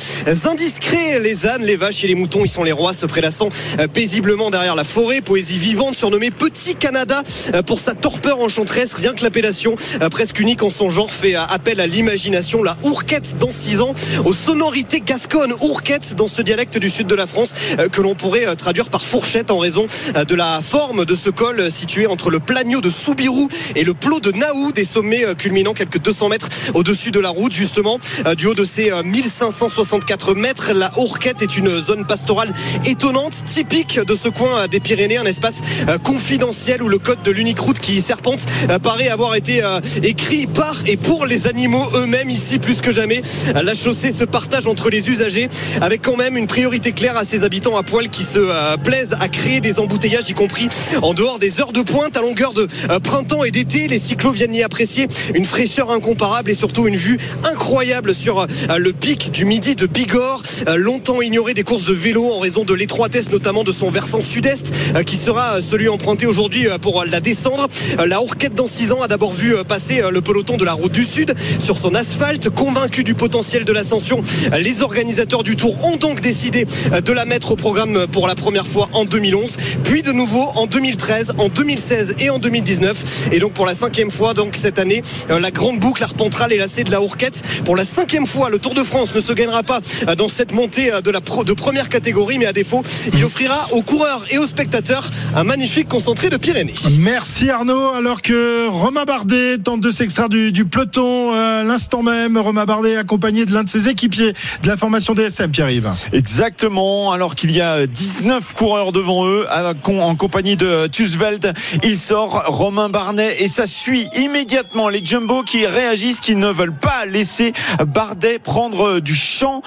[0.47, 1.20] indiscrets.
[1.20, 3.49] Les ânes, les vaches et les moutons, ils sont les rois, se prélassant
[3.93, 5.20] paisiblement derrière la forêt.
[5.20, 7.22] Poésie vivante surnommée Petit Canada
[7.66, 8.95] pour sa torpeur enchanteresse.
[8.95, 9.76] Rien que l'appellation
[10.11, 12.62] presque unique en son genre fait appel à l'imagination.
[12.62, 15.53] La Ourquette dans six ans, aux sonorités gasconnes.
[15.61, 17.55] Ourquette dans ce dialecte du sud de la France
[17.93, 21.31] que l'on pourrait euh, traduire par fourchette en raison euh, de la forme de ce
[21.31, 25.25] col euh, situé entre le plagno de Soubirou et le plot de Naou, des sommets
[25.39, 27.99] culminant quelques 200 mètres au-dessus de la route, justement.
[28.37, 32.53] Du haut de ces 1564 mètres, la Hourquette est une zone pastorale
[32.87, 35.61] étonnante, typique de ce coin des Pyrénées, un espace
[36.03, 38.41] confidentiel où le code de l'unique route qui serpente
[38.83, 39.62] paraît avoir été
[40.03, 43.23] écrit par et pour les animaux eux-mêmes ici plus que jamais.
[43.55, 45.49] La chaussée se partage entre les usagers
[45.81, 49.17] avec quand même une priorité claire à ses habitants à poil qui se euh, plaisent
[49.21, 50.69] à créer des embouteillages, y compris
[51.03, 53.89] en dehors des heures de pointe à longueur de euh, printemps et d'été.
[53.89, 58.47] Les cyclos viennent y apprécier une fraîcheur incomparable et surtout une vue incroyable sur euh,
[58.79, 60.43] le pic du midi de Bigorre,
[60.77, 64.73] longtemps ignoré des courses de vélo en raison de l'étroitesse notamment de son versant sud-est
[65.05, 67.69] qui sera celui emprunté aujourd'hui pour la descendre.
[68.07, 71.05] La Hourquette dans 6 ans a d'abord vu passer le peloton de la route du
[71.05, 74.23] Sud sur son asphalte, convaincu du potentiel de l'ascension.
[74.59, 76.67] Les organisateurs du Tour ont donc décidé
[77.05, 80.67] de la mettre au programme pour la première fois en 2011, puis de nouveau en
[80.67, 83.29] 2013, en 2016 et en 2019.
[83.33, 86.57] Et donc pour la cinquième fois, donc cette année, euh, la grande boucle arpentera les
[86.59, 87.43] lacets de la Hourquette.
[87.65, 90.53] Pour la cinquième fois, le Tour de France ne se gagnera pas euh, dans cette
[90.53, 92.83] montée euh, de la pro- de première catégorie, mais à défaut,
[93.15, 96.75] il offrira aux coureurs et aux spectateurs un magnifique concentré de Pyrénées.
[96.99, 97.91] Merci Arnaud.
[97.93, 102.65] Alors que Romain Bardet tente de s'extraire du, du peloton euh, à l'instant même, Romain
[102.65, 104.33] Bardet accompagné de l'un de ses équipiers
[104.63, 105.91] de la formation DSM, Pierre-Yves.
[106.13, 109.47] Exactement, alors qu'il y a 19 coureurs devant eux
[109.86, 111.53] en compagnie de Tusveld.
[111.82, 116.76] Il sort Romain Bardet et ça suit immédiatement les Jumbo qui réagissent, qui ne veulent
[116.76, 117.53] pas laisser
[117.86, 119.62] Bardet prendre du champ.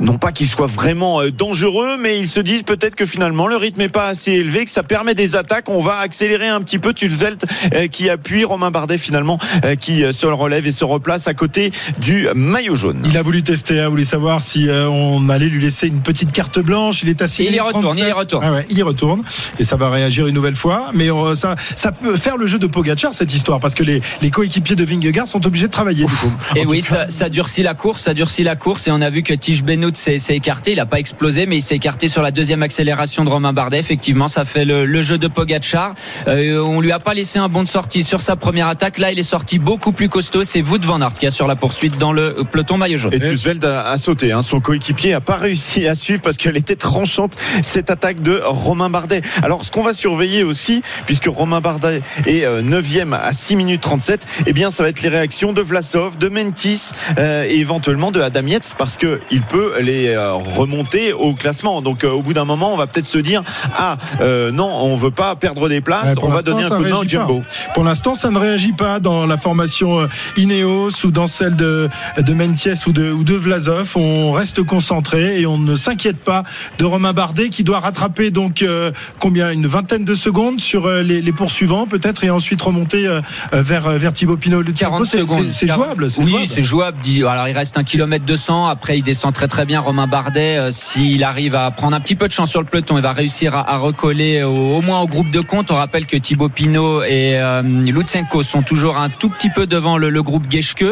[0.00, 3.56] Non pas qu'il soit vraiment euh, dangereux, mais ils se disent peut-être que finalement le
[3.56, 5.68] rythme n'est pas assez élevé, que ça permet des attaques.
[5.68, 10.04] On va accélérer un petit peu Tusveld euh, qui appuie Romain Bardet finalement euh, qui
[10.04, 11.70] euh, se relève et se replace à côté
[12.00, 13.02] du maillot jaune.
[13.04, 16.32] Il a voulu tester, a voulu savoir si euh, on allait lui laisser une petite
[16.32, 17.02] carte blanche.
[17.02, 17.44] Il est assis.
[17.44, 18.44] Il retourne, il y retourne.
[18.46, 19.22] Ah ouais, il y retourne
[19.58, 20.90] et ça va réagir une nouvelle fois.
[20.94, 24.00] Mais euh, ça, ça peut faire le jeu de Pogacar cette histoire parce que les,
[24.22, 26.04] les coéquipiers de Vingegaard sont obligés de travailler.
[26.04, 26.32] du coup.
[26.54, 29.22] Et oui, ça, ça durcit la course, ça durcit la course et on a vu
[29.22, 30.72] que Tige Benoît s'est s'est écarté.
[30.72, 33.78] Il n'a pas explosé, mais il s'est écarté sur la deuxième accélération de Romain Bardet.
[33.78, 35.94] Effectivement, ça fait le, le jeu de Pogacar.
[36.28, 38.98] Euh, on lui a pas laissé un bon de sortie sur sa première attaque.
[38.98, 40.44] Là, il est sorti beaucoup plus costaud.
[40.44, 43.14] C'est Wout van Aert qui a sur la poursuite dans le peloton maillot jaune.
[43.14, 44.32] Et Tusveld a, a sauté.
[44.32, 44.42] hein.
[44.42, 48.90] Son coéquipier a pas réussi à suivre parce qu'elle était tranchante cette attaque de Romain
[48.90, 49.22] Bardet.
[49.42, 54.26] Alors ce qu'on va surveiller aussi, puisque Romain Bardet est 9e à 6 minutes 37,
[54.46, 58.20] eh bien ça va être les réactions de Vlasov, de Mentis euh, et éventuellement de
[58.20, 61.82] Adam Yates parce que il peut les euh, remonter au classement.
[61.82, 63.42] Donc euh, au bout d'un moment, on va peut-être se dire
[63.76, 66.84] ah euh, non, on veut pas perdre des places, Ouais, on va donner un coup
[66.84, 67.08] de main au.
[67.08, 67.42] Jumbo.
[67.74, 71.88] Pour l'instant, ça ne réagit pas dans la formation euh, Ineos ou dans celle de,
[72.18, 73.96] de Menties ou de, ou de Vlasov.
[73.96, 76.42] On reste concentré et on ne s'inquiète pas
[76.78, 78.90] de Romain Bardet qui doit rattraper donc euh,
[79.20, 83.20] combien une vingtaine de secondes sur euh, les, les poursuivants peut-être et ensuite remonter euh,
[83.52, 84.62] vers, vers Thibaut Pinot.
[84.62, 85.50] Le 40 c'est- secondes.
[85.50, 86.10] c'est- C'est jouable.
[86.10, 86.98] c'est Oui, c'est jouable.
[87.28, 88.66] Alors, il reste un kilomètre 200.
[88.66, 89.80] Après, il descend très très bien.
[89.80, 93.02] Romain Bardet, s'il arrive à prendre un petit peu de chance sur le peloton, il
[93.02, 95.70] va réussir à, à recoller au, au moins au groupe de compte.
[95.70, 100.10] On rappelle que Thibaut Pinot et Lutsenko sont toujours un tout petit peu devant le,
[100.10, 100.84] le groupe Geschke.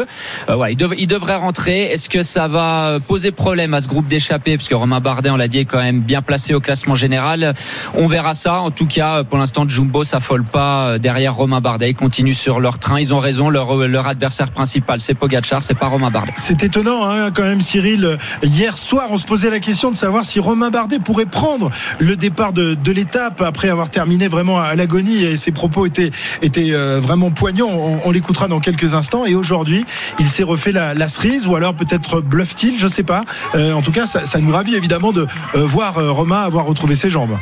[0.47, 1.83] Voilà, il, dev- il devrait rentrer.
[1.91, 5.35] Est-ce que ça va poser problème à ce groupe d'échappés Parce que Romain Bardet, on
[5.37, 7.53] l'a dit, est quand même bien placé au classement général.
[7.95, 8.59] On verra ça.
[8.59, 11.89] En tout cas, pour l'instant, Jumbo s'affole pas euh, derrière Romain Bardet.
[11.89, 12.99] Ils continuent sur leur train.
[12.99, 13.49] Ils ont raison.
[13.49, 16.33] Leur, leur adversaire principal, c'est Pogacar, c'est pas Romain Bardet.
[16.37, 18.17] C'est étonnant hein, quand même Cyril.
[18.43, 21.69] Hier soir, on se posait la question de savoir si Romain Bardet pourrait prendre
[21.99, 26.11] le départ de, l'étape après avoir terminé vraiment à l'agonie et ses propos étaient,
[26.57, 27.99] euh, vraiment poignants.
[28.03, 29.25] On, l'écoutera dans quelques instants.
[29.25, 29.85] Et aujourd'hui,
[30.19, 33.21] il s'est refait la, cerise ou alors peut-être bluffe-t-il, je sais pas.
[33.55, 37.09] Euh, en tout cas, ça, nous ravit évidemment de euh, voir euh, Avoir retrouvé ses
[37.09, 37.37] jambes.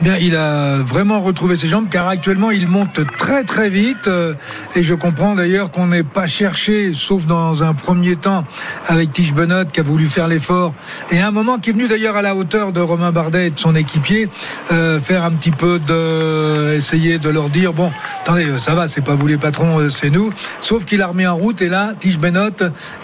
[0.00, 4.06] Bien, il a vraiment retrouvé ses jambes car actuellement il monte très très vite.
[4.06, 4.34] Euh,
[4.76, 8.44] et je comprends d'ailleurs qu'on n'ait pas cherché, sauf dans un premier temps
[8.86, 10.72] avec Tige Benoît qui a voulu faire l'effort.
[11.10, 13.58] Et un moment qui est venu d'ailleurs à la hauteur de Romain Bardet et de
[13.58, 14.28] son équipier
[14.70, 18.86] euh, faire un petit peu de essayer de leur dire bon attendez euh, ça va
[18.86, 20.32] c'est pas vous les patrons c'est nous.
[20.60, 22.50] Sauf qu'il a remis en route et là Tige Benoît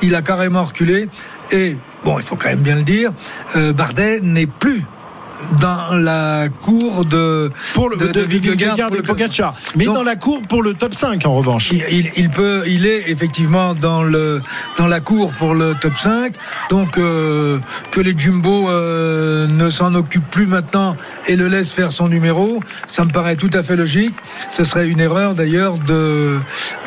[0.01, 1.09] il a carrément reculé.
[1.51, 3.11] Et bon il faut quand même bien le dire
[3.75, 4.85] Bardet n'est plus
[5.61, 10.03] dans la cour de Pour le de, de, de pour le- Pogacar, mais Donc- dans
[10.03, 11.71] la cour pour le top 5 en revanche.
[11.73, 14.41] il, il- il peut, il est effectivement dans le
[14.79, 16.35] dans la cour pour le top 5.
[16.71, 17.59] Donc euh,
[17.91, 22.61] que les Jumbo euh, ne s'en occupent plus maintenant et le laissent faire son numéro,
[22.89, 24.15] ça me paraît tout à fait logique.
[24.51, 26.39] Ce serait une erreur d'ailleurs de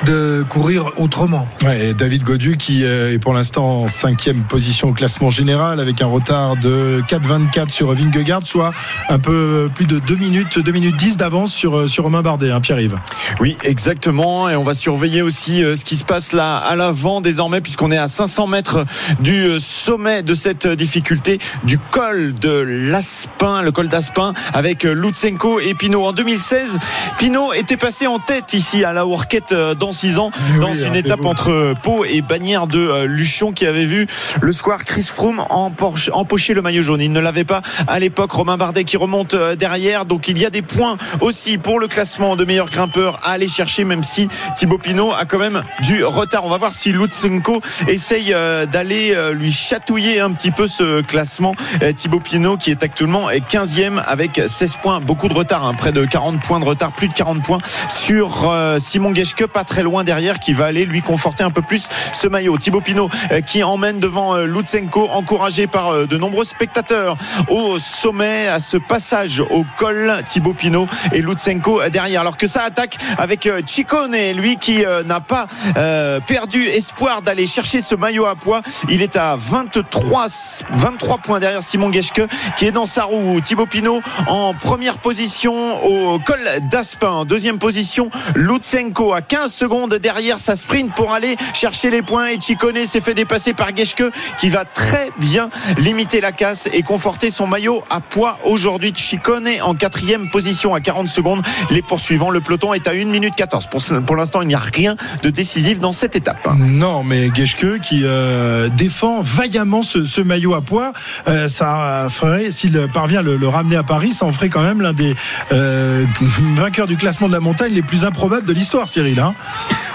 [0.05, 1.47] de courir autrement.
[1.63, 5.79] Ouais, et David Godu qui euh, est pour l'instant en cinquième position au classement général
[5.79, 8.73] avec un retard de 4,24 sur Vingegaard, soit
[9.09, 12.51] un peu plus de 2 minutes, 2 minutes 10 d'avance sur, euh, sur Romain Bardet,
[12.51, 12.97] hein, Pierre-Yves.
[13.39, 14.49] Oui, exactement.
[14.49, 17.91] Et on va surveiller aussi euh, ce qui se passe là à l'avant désormais, puisqu'on
[17.91, 18.85] est à 500 mètres
[19.19, 22.49] du euh, sommet de cette difficulté, du col de
[22.91, 26.03] l'Aspin, le col d'Aspin, avec Lutsenko et Pinot.
[26.05, 26.77] En 2016,
[27.17, 29.03] Pinot était passé en tête ici à la
[29.51, 33.65] euh, dans 6 ans, Oui, dans une étape entre Pau et Bagnères de Luchon, qui
[33.65, 34.05] avait vu
[34.41, 37.01] le square Chris Froome empoche- empocher le maillot jaune.
[37.01, 40.05] Il ne l'avait pas à l'époque Romain Bardet qui remonte euh, derrière.
[40.05, 43.47] Donc il y a des points aussi pour le classement de meilleur grimpeur à aller
[43.47, 46.45] chercher, même si Thibaut Pinot a quand même du retard.
[46.45, 51.01] On va voir si Lutsenko essaye euh, d'aller euh, lui chatouiller un petit peu ce
[51.01, 51.55] classement.
[51.95, 54.99] Thibaut Pinot qui est actuellement 15e avec 16 points.
[54.99, 55.73] Beaucoup de retard, hein.
[55.73, 57.59] près de 40 points de retard, plus de 40 points
[57.89, 61.87] sur Simon Geschke, pas très loin derrière, qui va aller lui conforter un peu plus
[62.13, 62.57] ce maillot.
[62.57, 63.09] Thibaut Pinot
[63.45, 67.17] qui emmène devant Lutsenko, encouragé par de nombreux spectateurs
[67.47, 70.13] au sommet à ce passage au col.
[70.25, 72.21] Thibaut Pinot et Lutsenko derrière.
[72.21, 75.47] Alors que ça attaque avec euh, Chicone, lui qui euh, n'a pas
[75.77, 78.61] euh, perdu espoir d'aller chercher ce maillot à poids.
[78.89, 80.27] Il est à 23,
[80.71, 82.21] 23 points derrière Simon Geschke
[82.57, 83.39] qui est dans sa roue.
[83.41, 85.53] Thibaut Pinot en première position
[85.85, 86.39] au col
[86.71, 87.25] d'Aspin.
[87.25, 92.27] Deuxième position, Lutsenko à 15 secondes derrière sa sprint pour aller chercher les points.
[92.29, 94.03] Et Chicone s'est fait dépasser par Geschke
[94.39, 98.93] qui va très bien limiter la casse et conforter son maillot à poids aujourd'hui.
[98.95, 101.41] Chicone en quatrième position à 40 secondes.
[101.69, 103.67] Les poursuivants, le peloton est à 1 minute 14.
[103.67, 106.47] Pour, pour l'instant, il n'y a rien de décisif dans cette étape.
[106.57, 110.93] Non, mais Geschke qui euh, défend vaillamment ce, maillot à poids,
[111.27, 114.81] euh, ça ferait, s'il parvient le, le ramener à Paris, ça en ferait quand même
[114.81, 115.15] l'un des
[115.51, 116.05] euh,
[116.55, 119.19] vainqueurs du classement de la montagne les plus improbables de l'histoire, Cyril.
[119.19, 119.33] Hein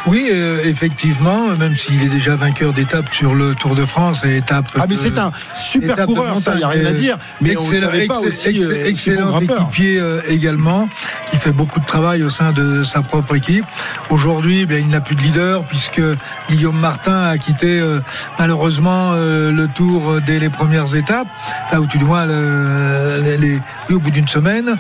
[0.07, 0.29] oui,
[0.65, 4.67] effectivement, même s'il est déjà vainqueur d'étape sur le Tour de France et étape.
[4.77, 7.19] Ah, mais c'est un super coureur, ça, il n'y a rien à dire.
[7.41, 7.65] Mais on
[8.07, 8.63] pas aussi.
[8.85, 10.89] excellent équipier également,
[11.31, 13.65] qui fait beaucoup de travail au sein de sa propre équipe.
[14.11, 16.03] Aujourd'hui, ben, il n'a plus de leader puisque
[16.49, 18.01] Guillaume Martin a quitté euh,
[18.39, 21.29] malheureusement euh, le Tour dès les premières étapes,
[21.71, 24.77] là où tu dois les, au bout d'une semaine.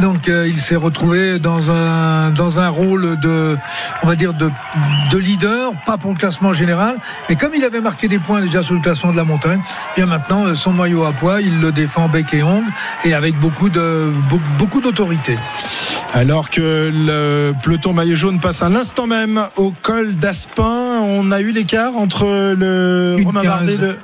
[0.00, 3.56] Donc euh, il s'est retrouvé dans un dans un rôle de
[4.02, 4.50] on va dire de,
[5.10, 6.96] de leader, pas pour le classement général,
[7.28, 9.60] mais comme il avait marqué des points déjà sur le classement de la montagne,
[9.96, 12.42] bien maintenant son maillot à poids, il le défend bec et
[13.04, 14.12] et avec beaucoup de
[14.58, 15.36] beaucoup d'autorité.
[16.14, 21.40] Alors que le peloton maillot jaune passe à l'instant même au col d'Aspin, on a
[21.40, 22.24] eu l'écart entre
[22.56, 23.98] le Romain Bardet le...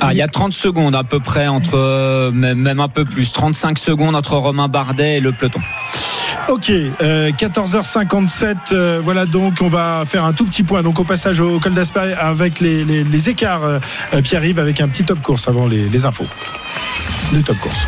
[0.00, 3.32] Ah, il y a 30 secondes à peu près entre euh, même un peu plus
[3.32, 5.60] 35 secondes entre Romain Bardet et le peloton.
[6.48, 8.44] Ok, 14h57.
[8.44, 11.58] Euh, euh, voilà donc on va faire un tout petit point donc au passage au
[11.58, 13.62] col d'Aspin avec les, écarts.
[14.22, 16.26] Pierre-Yves avec un petit top course avant les, les infos.
[17.32, 17.86] Le top course.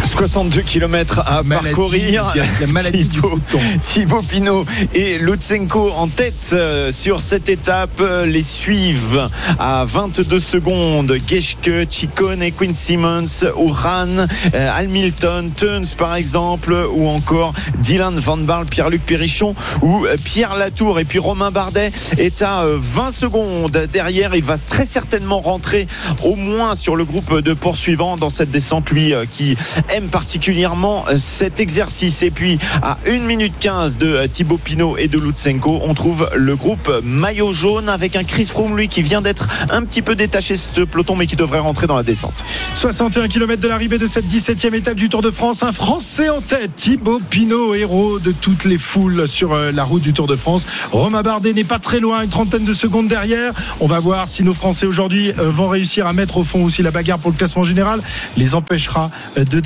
[0.00, 2.32] 62 km à parcourir.
[2.60, 3.38] La maladie Thibaut,
[3.82, 4.64] Thibaut Pinot
[4.94, 8.02] et Lutsenko en tête euh, sur cette étape.
[8.26, 9.28] Les suivent
[9.58, 11.16] à 22 secondes.
[11.26, 18.66] Geschke, Chicone, Quinn Simmons, Uran, euh, Hamilton, Tuns par exemple, ou encore Dylan Van Barle,
[18.66, 21.00] Pierre-Luc Perrichon ou euh, Pierre Latour.
[21.00, 24.34] Et puis Romain Bardet est à 20 secondes derrière.
[24.34, 25.86] Il va très certainement rentrer
[26.22, 29.56] au moins sur le groupe de poursuivants dans cette descente, lui qui
[29.90, 32.22] aime particulièrement euh, cet exercice.
[32.22, 36.28] Et puis à 1 minute 15 de euh, Thibaut Pinot et de Lutsenko, on trouve
[36.34, 40.14] le groupe maillot jaune avec un Chris Froome lui qui vient d'être un petit peu
[40.14, 42.44] détaché de ce peloton mais qui devrait rentrer dans la descente.
[42.74, 45.62] 61 km de l'arrivée de cette 17e étape du Tour de France.
[45.62, 50.02] Un Français en tête, Thibaut Pinot, héros de toutes les foules sur euh, la route
[50.02, 50.66] du Tour de France.
[50.90, 53.52] Romain Bardet n'est pas très loin, une trentaine de secondes derrière.
[53.80, 56.90] On va voir si nos Français aujourd'hui vont réussir à mettre au fond aussi la
[56.90, 58.00] bagarre pour le classement général.
[58.36, 59.60] Les empêchera de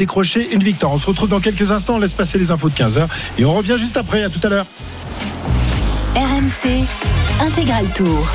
[0.52, 0.92] une victoire.
[0.92, 3.06] On se retrouve dans quelques instants, on laisse passer les infos de 15h
[3.38, 4.24] et on revient juste après.
[4.24, 4.66] À tout à l'heure.
[6.14, 6.84] RMC
[7.40, 8.26] Intégral Tour.